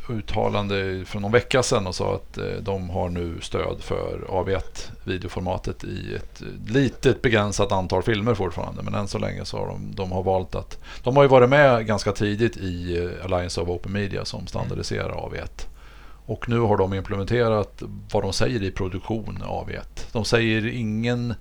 uttalande 0.10 1.06
för 1.06 1.20
någon 1.20 1.32
vecka 1.32 1.64
sedan 1.64 1.88
och 1.88 1.96
sa 1.96 2.16
att 2.16 2.38
eh, 2.38 2.46
de 2.62 2.90
har 2.90 3.10
nu 3.10 3.42
stöd 3.42 3.78
för 3.82 4.20
AV1 4.30 4.90
videoformatet 5.04 5.84
i 5.84 6.16
ett 6.16 6.42
litet 6.68 7.22
begränsat 7.22 7.72
antal 7.72 8.04
filmer 8.04 8.34
fortfarande. 8.34 8.84
Men 8.84 8.94
än 8.94 9.08
så 9.08 9.18
länge 9.18 9.46
så 9.46 9.58
har 9.58 9.68
de, 9.68 9.96
de 9.96 10.12
har 10.12 10.24
valt 10.24 10.56
att... 10.56 10.78
De 11.04 11.16
har 11.16 11.24
ju 11.24 11.30
varit 11.30 11.50
med 11.50 11.86
ganska 11.86 12.12
tidigt 12.12 12.58
i 12.58 12.98
eh, 12.98 13.26
Alliance 13.26 13.62
of 13.62 13.70
Open 13.70 13.92
Media 13.92 14.26
som 14.26 14.48
standardiserar 14.48 15.12
AV1. 15.12 15.68
Och 16.26 16.50
nu 16.50 16.60
har 16.60 16.78
de 16.78 16.94
implementerat 16.94 17.84
vad 18.12 18.24
de 18.24 18.34
säger 18.34 18.64
i 18.64 18.72
produktion 18.72 19.44
AV1. 19.44 20.08
De 20.12 20.26
säger 20.26 20.68
ingen... 20.68 21.34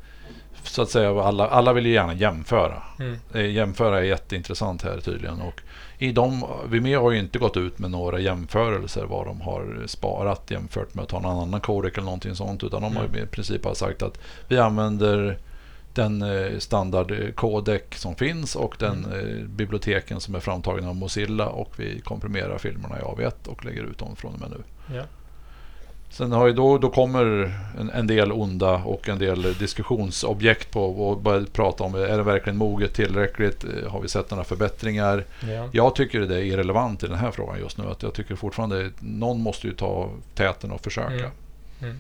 Så 0.68 0.82
att 0.82 0.90
säga, 0.90 1.22
alla, 1.22 1.48
alla 1.48 1.72
vill 1.72 1.86
ju 1.86 1.92
gärna 1.92 2.14
jämföra. 2.14 2.82
Mm. 2.98 3.18
Eh, 3.34 3.50
Jämföra 3.50 3.98
är 3.98 4.02
jätteintressant 4.02 4.82
här 4.82 5.00
tydligen. 5.00 5.40
Och 5.40 5.62
i 5.98 6.12
de, 6.12 6.44
Vimeo 6.68 7.02
har 7.02 7.10
ju 7.10 7.18
inte 7.18 7.38
gått 7.38 7.56
ut 7.56 7.78
med 7.78 7.90
några 7.90 8.20
jämförelser 8.20 9.04
vad 9.04 9.26
de 9.26 9.40
har 9.40 9.82
sparat 9.86 10.50
jämfört 10.50 10.94
med 10.94 11.02
att 11.02 11.08
ta 11.08 11.20
någon 11.20 11.42
annan 11.42 11.60
codec 11.60 11.92
eller 11.92 12.04
någonting 12.04 12.34
sånt. 12.34 12.64
Utan 12.64 12.82
de 12.82 12.96
har 12.96 13.04
ju 13.14 13.22
i 13.22 13.26
princip 13.26 13.62
bara 13.62 13.74
sagt 13.74 14.02
att 14.02 14.18
vi 14.48 14.58
använder 14.58 15.38
den 15.94 16.22
eh, 16.22 16.58
standardcodec 16.58 17.82
som 17.94 18.14
finns 18.14 18.56
och 18.56 18.76
den 18.78 19.04
eh, 19.04 19.46
biblioteken 19.48 20.20
som 20.20 20.34
är 20.34 20.40
framtagna 20.40 20.88
av 20.88 20.96
Mozilla 20.96 21.48
och 21.48 21.72
vi 21.76 22.00
komprimerar 22.00 22.58
filmerna 22.58 22.98
i 22.98 23.02
AV1 23.02 23.48
och 23.48 23.64
lägger 23.64 23.82
ut 23.82 23.98
dem 23.98 24.16
från 24.16 24.34
och 24.34 24.40
med 24.40 24.50
nu. 24.50 24.62
Ja. 24.96 25.02
Sen 26.10 26.32
har 26.32 26.46
ju 26.46 26.52
då, 26.52 26.78
då 26.78 26.90
kommer 26.90 27.24
en, 27.78 27.90
en 27.90 28.06
del 28.06 28.32
onda 28.32 28.74
och 28.74 29.08
en 29.08 29.18
del 29.18 29.42
diskussionsobjekt 29.42 30.70
på 30.70 30.84
och 31.08 31.18
börja 31.20 31.46
prata 31.52 31.84
om 31.84 31.94
är 31.94 32.16
det 32.16 32.22
verkligen 32.22 32.56
moget 32.56 32.94
tillräckligt? 32.94 33.64
Eh, 33.64 33.90
Har 33.90 34.00
vi 34.00 34.08
sett 34.08 34.30
några 34.30 34.44
förbättringar? 34.44 35.24
Ja. 35.48 35.68
Jag 35.72 35.94
tycker 35.94 36.20
det 36.20 36.34
är 36.36 36.42
irrelevant 36.42 37.02
i 37.02 37.06
den 37.06 37.16
här 37.18 37.30
frågan 37.30 37.58
just 37.58 37.78
nu. 37.78 37.84
Att 37.84 38.02
jag 38.02 38.14
tycker 38.14 38.34
fortfarande 38.36 38.90
någon 39.00 39.40
måste 39.42 39.66
ju 39.66 39.72
ta 39.72 40.10
täten 40.34 40.70
och 40.72 40.80
försöka. 40.80 41.12
Mm. 41.14 41.30
Mm. 41.82 41.96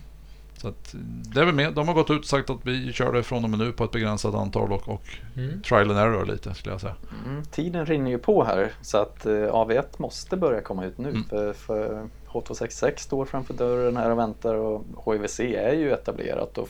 Så 0.58 0.68
att, 0.68 0.94
det 1.34 1.40
är 1.40 1.44
väl 1.44 1.54
med. 1.54 1.72
De 1.72 1.88
har 1.88 1.94
gått 1.94 2.10
ut 2.10 2.18
och 2.18 2.24
sagt 2.24 2.50
att 2.50 2.58
vi 2.62 2.92
kör 2.92 3.12
det 3.12 3.22
från 3.22 3.44
och 3.44 3.50
med 3.50 3.58
nu 3.58 3.72
på 3.72 3.84
ett 3.84 3.90
begränsat 3.90 4.34
antal 4.34 4.72
och, 4.72 4.88
och 4.88 5.02
Mm. 5.36 5.62
trial 5.62 5.90
and 5.90 5.98
error 5.98 6.26
lite 6.26 6.54
skulle 6.54 6.74
jag 6.74 6.80
säga. 6.80 6.94
mm, 7.26 7.44
tiden 7.44 7.86
rinner 7.86 8.10
ju 8.10 8.18
på 8.18 8.44
här 8.44 8.72
så 8.82 8.98
att 8.98 9.26
eh, 9.26 9.32
AV1 9.32 9.82
måste 9.96 10.36
börja 10.36 10.60
komma 10.60 10.84
ut 10.84 10.98
nu 10.98 11.08
Mm. 11.08 11.24
för, 11.24 11.52
för 11.52 12.08
H266 12.40 12.96
står 12.96 13.24
framför 13.24 13.54
dörren 13.54 13.96
här 13.96 14.10
och 14.10 14.18
väntar 14.18 14.54
och 14.54 14.84
HIVC 15.04 15.40
är 15.40 15.72
ju 15.72 15.92
etablerat 15.92 16.58
och, 16.58 16.68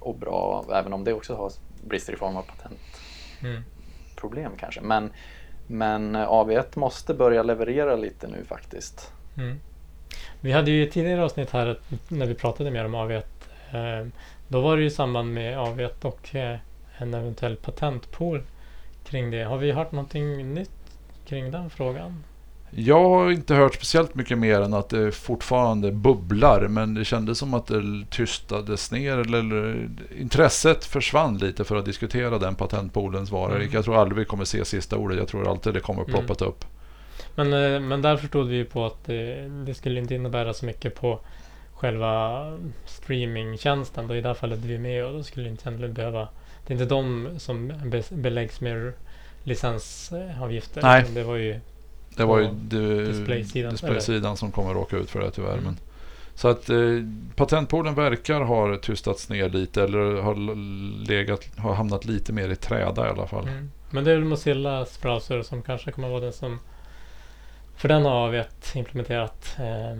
och 0.00 0.14
bra 0.14 0.64
även 0.74 0.92
om 0.92 1.04
det 1.04 1.12
också 1.12 1.34
har 1.34 1.52
brister 1.84 2.12
i 2.12 2.16
form 2.16 2.36
av 2.36 2.42
patentproblem 2.42 4.46
Mm. 4.46 4.58
kanske. 4.58 4.80
Men, 4.80 5.10
men 5.66 6.16
AV1 6.16 6.78
måste 6.78 7.14
börja 7.14 7.42
leverera 7.42 7.96
lite 7.96 8.28
nu 8.28 8.44
faktiskt. 8.44 9.12
Mm. 9.36 9.60
Vi 10.40 10.52
hade 10.52 10.70
ju 10.70 10.82
i 10.82 10.90
tidigare 10.90 11.24
avsnitt 11.24 11.50
här 11.50 11.78
när 12.08 12.26
vi 12.26 12.34
pratade 12.34 12.70
mer 12.70 12.84
om 12.84 12.94
AV1. 12.94 13.22
Eh, 13.72 14.06
då 14.48 14.60
var 14.60 14.76
det 14.76 14.82
ju 14.82 14.88
i 14.88 14.90
samband 14.90 15.34
med 15.34 15.58
AV1 15.58 16.04
och 16.04 16.34
eh, 16.34 16.58
en 16.98 17.14
eventuell 17.14 17.56
patentpool 17.56 18.42
kring 19.04 19.30
det. 19.30 19.42
Har 19.42 19.58
vi 19.58 19.72
hört 19.72 19.92
någonting 19.92 20.54
nytt 20.54 20.70
kring 21.26 21.50
den 21.50 21.70
frågan? 21.70 22.24
Jag 22.76 23.08
har 23.08 23.30
inte 23.30 23.54
hört 23.54 23.74
speciellt 23.74 24.14
mycket 24.14 24.38
mer 24.38 24.60
än 24.60 24.74
att 24.74 24.88
det 24.88 25.12
fortfarande 25.12 25.92
bubblar. 25.92 26.68
Men 26.68 26.94
det 26.94 27.04
kändes 27.04 27.38
som 27.38 27.54
att 27.54 27.66
det 27.66 28.04
tystades 28.10 28.90
ner. 28.90 29.18
Eller, 29.18 29.88
intresset 30.18 30.84
försvann 30.84 31.38
lite 31.38 31.64
för 31.64 31.76
att 31.76 31.84
diskutera 31.84 32.38
den 32.38 32.54
patentpoolens 32.54 33.30
vara. 33.30 33.54
Mm. 33.54 33.68
Jag 33.72 33.84
tror 33.84 33.96
aldrig 33.96 34.18
vi 34.18 34.24
kommer 34.24 34.44
se 34.44 34.64
sista 34.64 34.96
ordet. 34.96 35.18
Jag 35.18 35.28
tror 35.28 35.50
alltid 35.50 35.74
det 35.74 35.80
kommer 35.80 36.02
Mm. 36.02 36.14
ploppat 36.14 36.42
upp. 36.42 36.64
Men, 37.34 37.52
eh, 37.52 37.80
men 37.80 38.02
där 38.02 38.16
förstod 38.16 38.48
vi 38.48 38.56
ju 38.56 38.64
på 38.64 38.86
att 38.86 39.04
det, 39.04 39.48
det 39.66 39.74
skulle 39.74 40.00
inte 40.00 40.14
innebära 40.14 40.54
så 40.54 40.66
mycket 40.66 40.94
på 40.94 41.20
själva 41.74 42.42
streamingtjänsten. 42.86 44.08
Då 44.08 44.16
I 44.16 44.20
det 44.20 44.28
här 44.28 44.34
fallet 44.34 44.58
Vimeo. 44.58 45.12
Då 45.12 45.22
skulle 45.22 45.48
inte 45.48 45.68
egentligen 45.68 45.94
behöva... 45.94 46.28
Det 46.66 46.72
är 46.72 46.72
inte 46.72 46.94
de 46.94 47.28
som 47.38 47.72
be, 47.84 48.02
beläggs 48.10 48.60
med 48.60 48.92
licensavgifter. 49.42 50.82
Nej. 50.82 51.04
Det 51.14 51.22
var 51.22 51.36
ju... 51.36 51.60
Det 52.16 52.24
var 52.24 52.38
ju 52.38 52.48
displaysidan, 52.48 53.70
displaysidan 53.70 54.36
som 54.36 54.52
kommer 54.52 54.70
att 54.70 54.76
råka 54.76 54.96
ut 54.96 55.10
för 55.10 55.20
det 55.20 55.30
tyvärr. 55.30 55.52
Mm. 55.52 55.64
Men, 55.64 55.76
så 56.34 56.48
att 56.48 56.70
eh, 56.70 56.78
patentpoolen 57.36 57.94
verkar 57.94 58.40
ha 58.40 58.76
tystats 58.76 59.28
ner 59.28 59.48
lite. 59.48 59.82
Eller 59.82 60.22
har, 60.22 60.34
legat, 61.06 61.58
har 61.58 61.74
hamnat 61.74 62.04
lite 62.04 62.32
mer 62.32 62.48
i 62.48 62.56
träda 62.56 63.06
i 63.06 63.10
alla 63.10 63.26
fall. 63.26 63.48
Mm. 63.48 63.70
Men 63.90 64.04
det 64.04 64.10
är 64.10 64.14
väl 64.16 64.24
Mozillas 64.24 65.00
browser 65.00 65.42
som 65.42 65.62
kanske 65.62 65.92
kommer 65.92 66.08
vara 66.08 66.20
den 66.20 66.32
som... 66.32 66.58
För 67.76 67.88
den 67.88 68.04
har 68.04 68.30
vi 68.30 68.38
ett 68.38 68.72
implementerat 68.74 69.56
eh, 69.58 69.98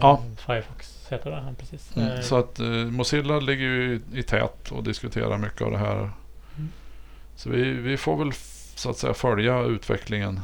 Ja. 0.00 0.22
Firefox 0.46 1.06
heter 1.10 1.30
det. 1.30 1.54
Precis. 1.58 1.96
Mm, 1.96 2.08
Eh, 2.08 2.20
så 2.20 2.36
att 2.36 2.60
eh, 2.60 2.66
Mozilla 2.66 3.40
ligger 3.40 3.64
ju 3.64 4.00
i, 4.14 4.22
tät 4.22 4.70
och 4.70 4.84
diskuterar 4.84 5.38
mycket 5.38 5.62
av 5.62 5.70
det 5.70 5.78
här. 5.78 5.96
Mm. 5.98 6.68
Så 7.36 7.50
vi, 7.50 7.70
vi 7.70 7.96
får 7.96 8.16
väl 8.16 8.32
så 8.74 8.90
att 8.90 8.96
säga 8.96 9.14
följa 9.14 9.60
utvecklingen. 9.60 10.40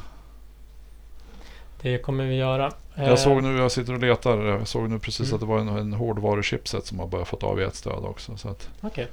Det 1.83 1.99
kommer 1.99 2.25
vi 2.27 2.35
göra. 2.37 2.73
Eh, 2.97 3.09
Jag 3.09 3.19
såg 3.19 3.43
nu, 3.43 3.59
jag 3.59 3.73
sitter 3.73 3.93
och 3.93 4.01
letar, 4.01 4.39
jag 4.45 4.69
såg 4.69 4.91
nu 4.91 4.99
precis 4.99 5.27
Mm. 5.27 5.35
att 5.35 5.41
det 5.41 5.47
var 5.47 5.59
en, 5.59 5.69
en 5.69 5.93
hårdvaruchipset 5.93 6.87
som 6.87 6.99
har 6.99 7.07
börjat 7.07 7.29
fått 7.29 7.43
AV1-stöd 7.43 8.05
också. 8.05 8.37
Så 8.37 8.49
att, 8.49 8.69
Okej, 8.81 9.07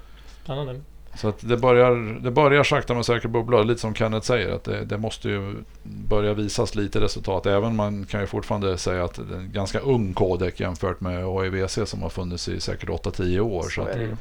spännande. 0.43 0.81
så 1.17 1.27
att 1.27 1.35
det, 1.49 1.57
börjar, 1.57 2.19
det 2.23 2.31
börjar 2.31 2.63
sakta 2.63 2.93
men 2.93 3.03
säkert 3.03 3.31
bubbla. 3.31 3.63
Lite 3.63 3.81
som 3.81 3.95
Kenneth 3.95 4.27
säger, 4.27 4.51
att 4.55 4.63
det, 4.63 4.85
det 4.85 4.97
måste 4.97 5.29
ju 5.29 5.55
börja 5.83 6.33
visas 6.33 6.75
lite 6.75 7.01
resultat. 7.01 7.45
Även 7.45 7.75
man 7.75 8.05
kan 8.05 8.21
ju 8.21 8.27
fortfarande 8.27 8.77
säga 8.77 9.03
att 9.03 9.13
det 9.29 9.35
är 9.35 9.39
en 9.39 9.51
ganska 9.51 9.79
ung 9.79 10.13
kodek 10.13 10.59
jämfört 10.59 11.01
med 11.01 11.25
AIVC 11.25 11.79
som 11.85 12.01
har 12.01 12.09
funnits 12.09 12.47
i 12.47 12.59
säkert 12.59 12.89
8-10 12.89 13.39
år. 13.39 13.61
Så 13.63 13.69
Så 13.69 13.81
att 13.81 13.87
är 13.95 14.17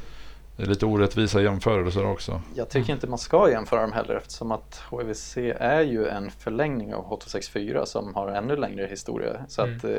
det. 0.57 0.63
Mm. 0.63 0.69
är 0.69 0.73
lite 0.73 0.85
orättvisa 0.85 1.41
jämförelser 1.41 2.05
också. 2.05 2.41
Jag 2.55 2.69
tycker 2.69 2.93
inte 2.93 3.07
man 3.07 3.19
ska 3.19 3.49
jämföra 3.51 3.81
dem 3.81 3.91
heller 3.93 4.15
eftersom 4.15 4.51
att 4.51 4.81
HVC 4.89 5.37
är 5.59 5.81
ju 5.81 6.07
en 6.07 6.31
förlängning 6.31 6.93
av 6.95 7.05
H264 7.05 7.85
som 7.85 8.15
har 8.15 8.27
ännu 8.27 8.55
längre 8.55 8.85
historia. 8.87 9.45
Så 9.47 9.61
Mm. 9.61 9.77
att 9.77 9.83
eh, 9.83 9.91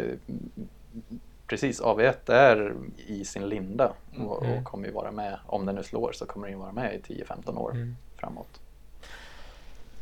precis, 1.47 1.81
AV1 1.83 2.33
är 2.33 2.75
i 3.07 3.25
sin 3.25 3.49
linda 3.49 3.92
och, 4.27 4.45
Mm. 4.45 4.59
och 4.59 4.64
kommer 4.64 4.87
ju 4.87 4.92
vara 4.92 5.12
med, 5.12 5.38
om 5.47 5.66
den 5.66 5.75
nu 5.75 5.83
slår 5.83 6.12
så 6.12 6.27
kommer 6.27 6.49
den 6.49 6.59
vara 6.59 6.73
med 6.73 6.95
i 6.95 6.99
10-15 7.14 7.59
år 7.59 7.71
Mm. 7.71 7.97
framåt. 8.16 8.61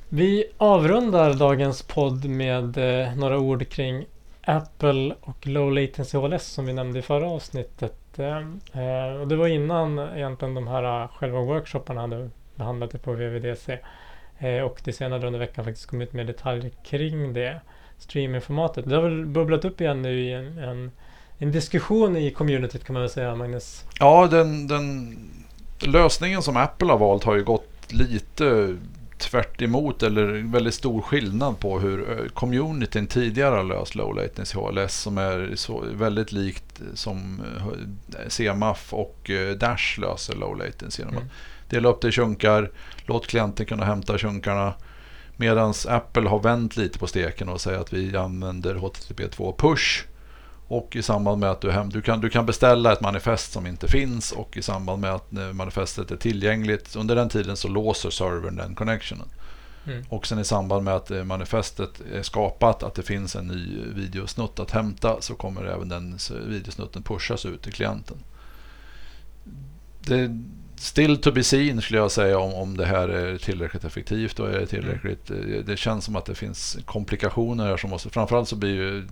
Vi 0.08 0.44
avrundar 0.58 1.34
dagens 1.34 1.82
podd 1.82 2.24
med 2.24 2.76
eh, 2.78 3.16
några 3.16 3.38
ord 3.38 3.68
kring 3.68 4.06
Apple 4.46 5.14
och 5.20 5.46
Low 5.46 5.72
Latency 5.72 6.18
HLS 6.18 6.46
som 6.46 6.66
vi 6.66 6.72
nämnde 6.72 6.98
i 6.98 7.02
förra 7.02 7.26
avsnittet. 7.26 8.18
Ehm, 8.18 8.60
eh, 8.72 9.20
och 9.20 9.28
det 9.28 9.36
var 9.36 9.46
innan 9.46 9.98
egentligen 9.98 10.54
de 10.54 10.66
här 10.68 11.02
eh, 11.02 11.08
själva 11.08 11.40
workshopparna 11.40 12.00
hade 12.00 12.30
behandlat 12.54 12.90
det 12.90 12.98
på 12.98 13.12
VVDC. 13.12 13.78
Eh, 14.38 14.60
och 14.60 14.80
det 14.84 14.92
senare 14.92 15.26
under 15.26 15.38
veckan 15.38 15.64
faktiskt 15.64 15.86
kom 15.86 16.00
ut 16.00 16.12
mer 16.12 16.24
detaljer 16.24 16.70
kring 16.84 17.32
det 17.32 17.60
streamingformatet. 17.98 18.88
Det 18.88 18.94
har 18.94 19.02
väl 19.02 19.26
bubblat 19.26 19.64
upp 19.64 19.80
igen 19.80 20.02
nu 20.02 20.20
i 20.20 20.32
en, 20.32 20.58
en, 20.58 20.90
en 21.38 21.52
diskussion 21.52 22.16
i 22.16 22.30
communityt 22.30 22.84
kan 22.84 22.94
man 22.94 23.02
väl 23.02 23.10
säga 23.10 23.34
Magnus. 23.34 23.84
Ja, 24.00 24.26
den, 24.26 24.68
den 24.68 25.16
lösningen 25.78 26.42
som 26.42 26.56
Apple 26.56 26.88
har 26.88 26.98
valt 26.98 27.24
har 27.24 27.34
ju 27.34 27.44
gått 27.44 27.92
lite 27.92 28.76
tvärt 29.18 29.62
emot 29.62 30.02
eller 30.02 30.52
väldigt 30.52 30.74
stor 30.74 31.00
skillnad 31.02 31.58
på 31.58 31.80
hur 31.80 32.10
eh, 32.10 32.28
communityn 32.28 33.06
tidigare 33.06 33.54
har 33.54 33.64
löst 33.64 33.94
low 33.94 34.14
latency 34.14 34.58
HLS 34.58 34.94
som 34.94 35.18
är 35.18 35.52
så 35.54 35.84
väldigt 35.92 36.32
likt 36.32 36.80
som 36.94 37.42
eh, 38.18 38.28
CMAF 38.28 38.94
och 38.94 39.30
eh, 39.30 39.56
Dash 39.56 40.00
löser 40.00 40.34
low 40.34 40.56
latency. 40.56 41.02
Genom 41.02 41.14
Mm. 41.14 41.26
att 41.26 41.70
dela 41.70 41.88
upp 41.88 42.00
det 42.00 42.08
i 42.08 42.12
chunkar, 42.12 42.70
låt 43.06 43.26
klienten 43.26 43.66
kunna 43.66 43.84
hämta 43.84 44.18
chunkarna. 44.18 44.74
Medan 45.36 45.74
Apple 45.88 46.28
har 46.28 46.40
vänt 46.40 46.76
lite 46.76 46.98
på 46.98 47.06
steken 47.06 47.48
och 47.48 47.60
säger 47.60 47.78
att 47.78 47.92
vi 47.92 48.16
använder 48.16 48.74
HTTP2 48.74 49.56
push. 49.56 50.04
Och 50.74 50.96
i 50.96 51.02
samband 51.02 51.40
med 51.40 51.50
att 51.50 51.60
du, 51.60 51.70
hem, 51.70 51.90
du, 51.90 52.02
kan, 52.02 52.20
du 52.20 52.30
kan 52.30 52.46
beställa 52.46 52.92
ett 52.92 53.00
manifest 53.00 53.52
som 53.52 53.66
inte 53.66 53.88
finns 53.88 54.32
och 54.32 54.56
i 54.56 54.62
samband 54.62 55.00
med 55.00 55.14
att 55.14 55.32
eh, 55.32 55.52
manifestet 55.52 56.10
är 56.10 56.16
tillgängligt 56.16 56.96
under 56.96 57.16
den 57.16 57.28
tiden 57.28 57.56
så 57.56 57.68
låser 57.68 58.10
servern 58.10 58.56
den 58.56 58.74
connectionen. 58.74 59.28
Mm. 59.86 60.04
Och 60.08 60.26
sen 60.26 60.38
i 60.38 60.44
samband 60.44 60.84
med 60.84 60.94
att 60.94 61.10
eh, 61.10 61.24
manifestet 61.24 62.02
är 62.12 62.22
skapat, 62.22 62.82
att 62.82 62.94
det 62.94 63.02
finns 63.02 63.36
en 63.36 63.46
ny 63.46 63.84
videosnutt 63.94 64.60
att 64.60 64.70
hämta 64.70 65.20
så 65.20 65.34
kommer 65.34 65.64
även 65.64 65.88
den 65.88 66.18
videosnutten 66.46 67.02
pushas 67.02 67.46
ut 67.46 67.62
till 67.62 67.72
klienten. 67.72 68.16
Det 70.00 70.20
är 70.20 70.40
still 70.76 71.16
to 71.16 71.32
be 71.32 71.44
seen 71.44 71.82
skulle 71.82 71.98
jag 71.98 72.10
säga 72.10 72.38
om, 72.38 72.54
om 72.54 72.76
det 72.76 72.86
här 72.86 73.08
är 73.08 73.38
tillräckligt 73.38 73.84
effektivt 73.84 74.40
och 74.40 74.48
är 74.48 74.66
tillräckligt. 74.66 75.30
eh, 75.30 75.36
Det 75.66 75.76
känns 75.76 76.04
som 76.04 76.16
att 76.16 76.24
det 76.24 76.34
finns 76.34 76.78
komplikationer 76.84 77.66
här 77.66 77.76
som 77.76 77.90
måste, 77.90 78.10
framförallt 78.10 78.48
så 78.48 78.56
blir 78.56 78.74
ju 78.74 79.06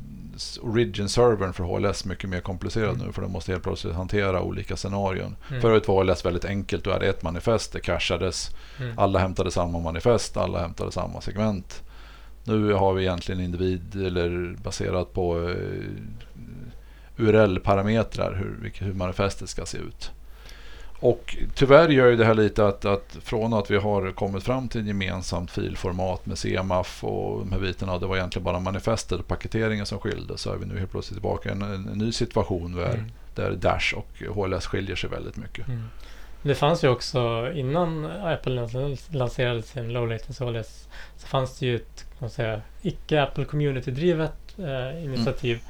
origin-servern 0.63 1.53
för 1.53 1.65
HLS 1.65 2.05
mycket 2.05 2.31
mer 2.31 2.41
komplicerad 2.41 2.95
Mm. 2.95 3.07
nu 3.07 3.13
för 3.13 3.23
den 3.23 3.31
måste 3.33 3.53
helt 3.53 3.65
plötsligt 3.65 3.95
hantera 3.95 4.43
olika 4.43 4.77
scenarion. 4.77 5.37
Mm. 5.51 5.63
Förut 5.63 5.89
var 5.89 6.05
HLS 6.05 6.25
väldigt 6.27 6.45
enkelt, 6.45 6.87
är 6.87 7.01
det 7.01 7.07
ett 7.09 7.23
manifest, 7.23 7.73
det 7.73 7.81
cachades 7.81 8.51
Mm. 8.81 8.99
alla 8.99 9.19
hämtade 9.19 9.51
samma 9.51 9.81
manifest, 9.81 10.37
alla 10.37 10.61
hämtade 10.61 10.93
samma 10.93 11.21
segment. 11.21 11.83
Nu 12.45 12.73
har 12.73 12.93
vi 12.95 13.03
egentligen 13.03 13.41
individ 13.41 14.07
eller 14.07 14.57
baserat 14.63 15.13
på 15.13 15.49
eh, 15.49 15.57
URL-parametrar 17.17 18.35
hur, 18.35 18.73
hur 18.85 18.95
manifestet 18.95 19.49
ska 19.49 19.67
se 19.67 19.79
ut. 19.79 20.11
Och 21.03 21.37
tyvärr 21.55 21.89
gör 21.89 22.07
ju 22.07 22.17
det 22.17 22.25
här 22.25 22.35
lite 22.35 22.67
att, 22.67 22.85
att 22.85 23.17
från 23.23 23.55
att 23.55 23.71
vi 23.71 23.77
har 23.77 24.11
kommit 24.13 24.43
fram 24.43 24.69
till 24.69 24.81
ett 24.81 24.87
gemensamt 24.87 25.51
filformat 25.51 26.27
med 26.27 26.39
CMAF 26.39 27.05
och 27.05 27.39
de 27.41 27.53
här 27.53 27.59
bitarna, 27.61 27.99
det 27.99 28.07
var 28.07 28.17
egentligen 28.17 28.45
bara 28.45 28.61
manifestet 28.61 29.21
och 29.21 29.27
paketeringen 29.27 29.87
som 29.87 29.99
skilde, 29.99 30.39
så 30.39 30.53
är 30.53 30.57
vi 30.57 30.67
nu 30.67 30.79
helt 30.79 30.91
plötsligt 30.91 31.17
tillbaka 31.17 31.49
i 31.49 31.53
en, 31.53 31.63
en, 31.63 31.89
en 31.89 31.99
ny 31.99 32.13
situation 32.13 32.73
där, 32.77 32.95
Mm. 32.95 33.11
där 33.35 33.51
Dash 33.53 33.95
och 33.95 34.35
HLS 34.47 34.67
skiljer 34.67 34.97
sig 34.97 35.11
väldigt 35.11 35.37
mycket. 35.37 35.69
Mm. 35.69 35.83
Det 36.43 36.55
fanns 36.55 36.85
ju 36.85 36.89
också 36.89 37.51
innan 37.55 38.07
Apple 38.07 38.53
lans- 38.55 39.09
lanserade 39.15 39.63
sin 39.63 39.93
Low 39.93 40.09
Latency 40.09 40.45
HLS 40.45 40.89
så 41.17 41.27
fanns 41.27 41.59
det 41.59 41.67
ju 41.67 41.77
ett 41.77 42.07
icke-Apple 42.83 43.45
community-drivet 43.45 44.59
eh, 44.59 45.05
initiativ 45.05 45.61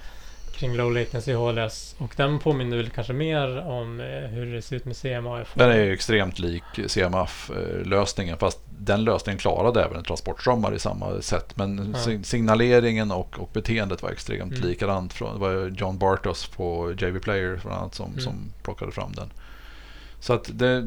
kring 0.62 0.76
Low 0.76 0.92
Latency 0.92 1.32
HLS 1.34 1.94
och 1.98 2.12
den 2.16 2.38
påminner 2.38 2.76
väl 2.76 2.90
kanske 2.90 3.12
mer 3.12 3.58
om 3.66 4.00
eh, 4.00 4.06
hur 4.06 4.54
det 4.54 4.62
ser 4.62 4.76
ut 4.76 4.84
med 4.84 4.96
CMAF. 4.96 5.54
Den 5.54 5.70
är 5.70 5.76
ju 5.78 5.92
extremt 5.92 6.38
lik 6.38 6.62
CMF-lösningen 6.86 8.38
fast 8.38 8.58
den 8.78 9.04
lösningen 9.04 9.38
klarade 9.38 9.84
även 9.84 10.04
transportströmmar 10.04 10.74
i 10.74 10.78
samma 10.78 11.20
sätt. 11.20 11.56
Men 11.56 11.92
Ja. 11.94 12.00
sig- 12.00 12.24
signaleringen 12.24 13.10
och, 13.10 13.38
och 13.38 13.50
beteendet 13.52 14.02
var 14.02 14.10
extremt 14.10 14.52
Mm. 14.56 14.68
likadant. 14.68 15.12
Från, 15.12 15.34
det 15.34 15.40
var 15.40 15.74
John 15.78 15.98
Bartos 15.98 16.46
på 16.46 16.92
JV 16.98 17.18
Player 17.18 17.60
bland 17.62 17.78
annat 17.80 17.94
som, 17.94 18.06
Mm. 18.10 18.20
som 18.20 18.34
plockade 18.62 18.92
fram 18.92 19.12
den. 19.12 19.30
Så 20.20 20.32
att 20.32 20.50
det, 20.58 20.82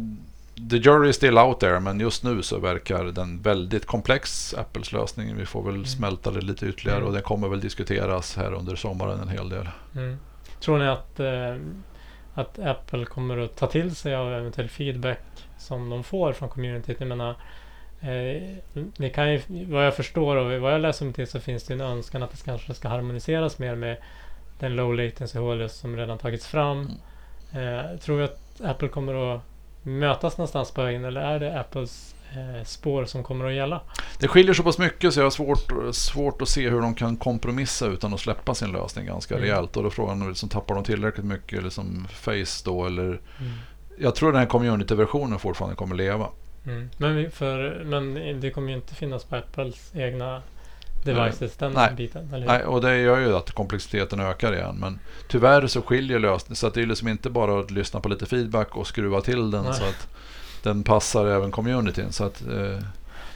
the 0.69 0.77
jury 0.77 1.09
is 1.09 1.15
still 1.15 1.37
out 1.37 1.59
there 1.59 1.79
men 1.79 1.99
just 1.99 2.23
nu 2.23 2.41
så 2.41 2.59
verkar 2.59 3.03
den 3.03 3.41
väldigt 3.41 3.85
komplex, 3.85 4.53
Apples 4.53 4.91
lösning. 4.91 5.35
Vi 5.37 5.45
får 5.45 5.63
väl 5.71 5.85
smälta 5.85 6.31
det 6.31 6.41
lite 6.41 6.65
ytterligare 6.65 6.97
Mm. 6.97 7.07
och 7.07 7.13
det 7.15 7.21
kommer 7.21 7.47
väl 7.47 7.59
diskuteras 7.59 8.35
här 8.35 8.53
under 8.53 8.75
sommaren 8.75 9.19
en 9.19 9.29
hel 9.29 9.49
del. 9.49 9.69
Mm. 9.95 10.17
Tror 10.59 10.77
ni 10.77 10.87
att, 10.87 11.19
eh, 11.19 11.55
att 12.33 12.59
Apple 12.59 13.05
kommer 13.05 13.37
att 13.37 13.55
ta 13.57 13.67
till 13.67 13.95
sig 13.95 14.15
av 14.15 14.33
eventuell 14.33 14.69
feedback 14.69 15.19
som 15.57 15.89
de 15.89 16.03
får 16.03 16.33
från 16.33 16.49
communityt? 16.49 16.99
Jag 16.99 17.07
menar, 17.09 17.29
eh, 18.01 18.41
ni 18.97 19.09
kan 19.15 19.31
ju, 19.33 19.41
vad 19.47 19.85
jag 19.85 19.95
förstår 19.95 20.35
och 20.35 20.61
vad 20.61 20.73
jag 20.73 20.81
läser 20.81 21.05
mig 21.05 21.13
till 21.13 21.27
så 21.27 21.39
finns 21.39 21.63
det 21.63 21.73
en 21.73 21.81
önskan 21.81 22.23
att 22.23 22.31
det 22.31 22.45
kanske 22.45 22.73
ska 22.73 22.87
harmoniseras 22.87 23.59
mer 23.59 23.75
med 23.75 23.97
den 24.59 24.75
low 24.75 24.95
latency 24.95 25.39
HLS 25.39 25.73
som 25.79 25.97
redan 25.97 26.17
tagits 26.17 26.47
fram. 26.47 26.91
Eh, 27.51 27.99
tror 27.99 28.17
vi 28.17 28.23
att 28.23 28.61
Apple 28.63 28.87
kommer 28.87 29.35
att 29.35 29.41
mötas 29.85 30.37
någonstans 30.37 30.71
på 30.71 30.83
vägen 30.83 31.05
eller 31.05 31.21
är 31.21 31.39
det 31.39 31.59
Apples 31.59 32.15
eh, 32.31 32.63
spår 32.63 33.05
som 33.05 33.23
kommer 33.23 33.45
att 33.45 33.53
gälla? 33.53 33.81
Det 34.19 34.27
skiljer 34.27 34.53
så 34.53 34.63
pass 34.63 34.77
mycket 34.77 35.13
så 35.13 35.19
jag 35.19 35.25
har 35.25 35.31
svårt, 35.31 35.71
svårt 35.95 36.41
att 36.41 36.49
se 36.49 36.69
hur 36.69 36.81
de 36.81 36.95
kan 36.95 37.17
kompromissa 37.17 37.85
utan 37.87 38.13
att 38.13 38.19
släppa 38.19 38.55
sin 38.55 38.71
lösning 38.71 39.05
ganska 39.05 39.35
Mm. 39.35 39.43
rejält. 39.47 39.77
Och 39.77 39.83
då 39.83 39.89
är 39.89 39.93
frågan 39.93 40.27
liksom, 40.29 40.49
tappar 40.49 40.75
de 40.75 40.83
tillräckligt 40.83 41.25
mycket 41.25 41.59
eller 41.59 41.69
som 41.69 42.07
Face 42.09 42.61
då 42.65 42.85
eller 42.85 43.05
Mm. 43.05 43.19
Jag 43.97 44.15
tror 44.15 44.31
den 44.31 44.39
här 44.39 44.47
community-versionen 44.47 45.39
fortfarande 45.39 45.75
kommer 45.75 45.95
leva. 45.95 46.27
Mm. 46.65 46.89
Men, 46.97 47.31
för, 47.31 47.83
men 47.85 48.39
det 48.41 48.51
kommer 48.51 48.69
ju 48.69 48.75
inte 48.75 48.95
finnas 48.95 49.23
på 49.23 49.35
Apples 49.35 49.91
egna 49.95 50.41
devices, 51.05 51.55
den 51.57 51.71
Nej. 51.71 51.93
biten. 51.97 52.33
Eller? 52.33 52.45
Nej, 52.47 52.63
och 52.65 52.81
det 52.81 52.97
gör 52.97 53.19
ju 53.19 53.35
att 53.35 53.51
komplexiteten 53.51 54.19
ökar 54.19 54.53
igen. 54.53 54.75
Men 54.79 54.99
tyvärr 55.27 55.67
så 55.67 55.81
skiljer 55.81 56.19
lösningen. 56.19 56.55
Så 56.55 56.67
att 56.67 56.73
det 56.73 56.81
är 56.81 56.85
liksom 56.85 57.07
inte 57.07 57.29
bara 57.29 57.59
att 57.59 57.71
lyssna 57.71 57.99
på 57.99 58.09
lite 58.09 58.25
feedback 58.25 58.75
och 58.77 58.87
skruva 58.87 59.21
till 59.21 59.51
den 59.51 59.63
Nej. 59.63 59.73
så 59.73 59.83
att 59.83 60.07
den 60.63 60.83
passar 60.83 61.25
även 61.25 61.51
communityn. 61.51 62.11
Så 62.11 62.23
att, 62.23 62.41
eh, 62.41 62.79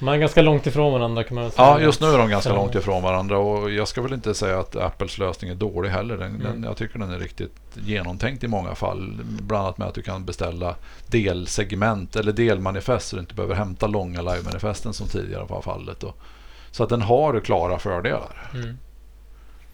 Man 0.02 0.14
är 0.14 0.18
ganska 0.18 0.42
långt 0.42 0.68
ifrån 0.68 0.94
varandra 0.94 1.24
kan 1.24 1.36
man 1.36 1.52
säga. 1.52 1.68
Ja, 1.68 1.80
just 1.80 2.02
nu 2.02 2.08
är 2.08 2.18
de 2.18 2.30
ganska 2.30 2.50
Så- 2.50 2.56
långt 2.56 2.76
ifrån 2.76 3.04
varandra 3.04 3.38
och 3.38 3.72
jag 3.72 3.88
ska 3.88 4.02
väl 4.02 4.14
inte 4.14 4.34
säga 4.34 4.60
att 4.60 4.76
Apples 4.76 5.18
lösning 5.18 5.52
är 5.52 5.56
dålig 5.56 5.90
heller. 5.90 6.18
Den, 6.18 6.28
Mm. 6.36 6.42
den, 6.42 6.64
jag 6.64 6.78
tycker 6.78 7.00
den 7.00 7.12
är 7.12 7.20
riktigt 7.20 7.56
genomtänkt 7.74 8.44
i 8.44 8.48
många 8.48 8.76
fall. 8.76 9.20
Bland 9.24 9.64
annat 9.64 9.78
med 9.78 9.88
att 9.88 9.94
du 9.94 10.02
kan 10.02 10.26
beställa 10.26 10.76
delsegment 11.08 12.16
eller 12.16 12.32
delmanifest 12.32 13.08
så 13.08 13.16
du 13.16 13.20
inte 13.20 13.34
behöver 13.36 13.56
hämta 13.56 13.88
långa 13.88 14.22
live-manifesten 14.22 14.94
som 14.94 15.08
tidigare 15.08 15.46
var 15.50 15.62
fallet. 15.62 16.04
Och, 16.04 16.18
så 16.72 16.84
att 16.84 16.90
den 16.90 17.02
har 17.02 17.40
klara 17.40 17.80
fördelar. 17.80 18.52
Mm. 18.54 18.78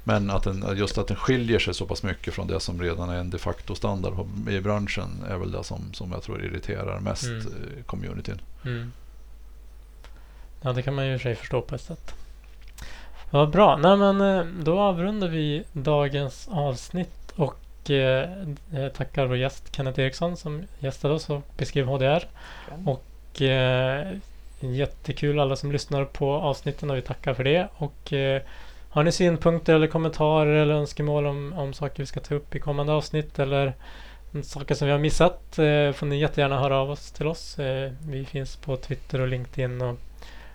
Men 0.04 0.30
att 0.30 0.44
den, 0.44 0.78
just 0.78 0.98
att 0.98 1.08
den 1.08 1.18
skiljer 1.18 1.60
sig 1.60 1.74
så 1.74 1.86
pass 1.86 2.04
mycket 2.04 2.34
från 2.34 2.48
det 2.48 2.60
som 2.60 2.82
redan 2.82 3.10
är 3.10 3.18
en 3.18 3.30
de 3.30 3.38
facto 3.38 3.76
standard 3.76 4.14
i 4.50 4.60
branschen 4.62 5.24
är 5.30 5.38
väl 5.38 5.52
det 5.52 5.64
som, 5.64 5.94
som 5.94 6.12
jag 6.12 6.24
tror 6.24 6.44
irriterar 6.46 7.00
mest 7.00 7.24
Mm. 7.24 7.84
communityn. 7.86 8.42
Mm. 8.66 8.92
Ja, 10.62 10.74
det 10.74 10.82
kan 10.82 10.96
man 10.96 11.06
ju 11.08 11.14
i 11.14 11.16
och 11.18 11.22
för 11.22 11.30
sig 11.30 11.36
förstå 11.36 11.62
på 11.62 11.76
ett 11.76 11.82
sätt. 11.82 12.14
Vad 13.30 13.50
bra. 13.50 13.78
Nej, 13.78 13.98
men 13.98 14.22
eh, 14.22 14.46
då 14.64 14.80
avrundar 14.80 15.28
vi 15.28 15.64
dagens 15.74 16.48
avsnitt 16.52 17.32
och 17.36 17.90
eh, 17.92 18.30
eh, 18.74 18.88
tackar 18.96 19.26
vår 19.26 19.38
gäst 19.38 19.76
Kenneth 19.76 20.00
Eriksson 20.00 20.38
som 20.38 20.64
gästade 20.80 21.14
oss 21.14 21.30
och 21.30 21.42
beskrev 21.58 21.86
HDR. 21.88 22.28
Och 22.86 23.42
eh, 23.42 24.18
jättekul 24.60 25.40
alla 25.40 25.56
som 25.56 25.72
lyssnar 25.72 26.06
på 26.06 26.34
avsnitten 26.34 26.90
och 26.90 26.98
vi 26.98 27.02
tackar 27.02 27.34
för 27.34 27.44
det. 27.44 27.68
Och 27.78 28.14
eh, 28.14 28.42
Har 28.90 29.04
ni 29.04 29.12
synpunkter 29.12 29.76
eller 29.76 29.88
kommentarer 29.88 30.56
eller 30.56 30.74
önskemål 30.74 31.26
om, 31.26 31.54
om 31.54 31.74
saker 31.74 32.04
vi 32.04 32.06
ska 32.06 32.20
ta 32.20 32.36
upp 32.36 32.56
i 32.56 32.60
kommande 32.60 32.94
avsnitt 32.94 33.40
eller 33.40 33.74
saker 34.44 34.76
som 34.76 34.86
vi 34.86 34.92
har 34.92 35.00
missat 35.00 35.60
eh, 35.60 35.92
får 35.92 36.06
ni 36.06 36.20
jättegärna 36.20 36.60
höra 36.60 36.78
av 36.78 36.92
oss 36.92 37.12
till 37.12 37.28
oss. 37.28 37.60
Eh, 37.60 37.92
vi 38.08 38.26
finns 38.26 38.56
på 38.56 38.78
Twitter 38.78 39.22
och 39.22 39.28
LinkedIn 39.28 39.82
och 39.82 39.96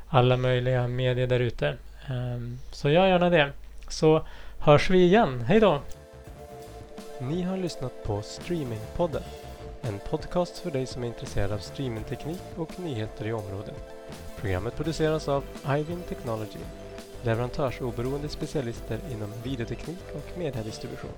alla 0.09 0.37
möjliga 0.37 0.89
medier 0.89 1.27
där 1.27 1.41
ute. 1.41 1.69
Eh, 2.07 2.41
så 2.73 2.91
gör 2.91 3.07
gärna 3.07 3.31
det. 3.31 3.53
Så 3.89 4.27
hörs 4.59 4.91
vi 4.91 5.05
igen. 5.05 5.41
Hej 5.41 5.61
då! 5.61 5.81
Ni 7.21 7.43
har 7.43 7.57
lyssnat 7.57 8.05
på 8.05 8.23
Streamingpodden. 8.23 9.23
En 9.83 9.99
podcast 10.11 10.59
för 10.59 10.71
dig 10.71 10.87
som 10.87 11.03
är 11.03 11.07
intresserad 11.07 11.53
av 11.53 11.59
streamingteknik 11.59 12.41
och 12.57 12.81
nyheter 12.81 13.27
i 13.27 13.33
området. 13.33 13.75
Programmet 14.37 14.77
produceras 14.77 15.29
av 15.29 15.45
Ivin 15.79 16.03
Technology, 16.09 16.59
leverantörsoberoende 17.23 18.29
specialister 18.29 18.99
inom 19.13 19.33
videoteknik 19.45 20.05
och 20.15 20.39
mediedistribution. 20.39 21.11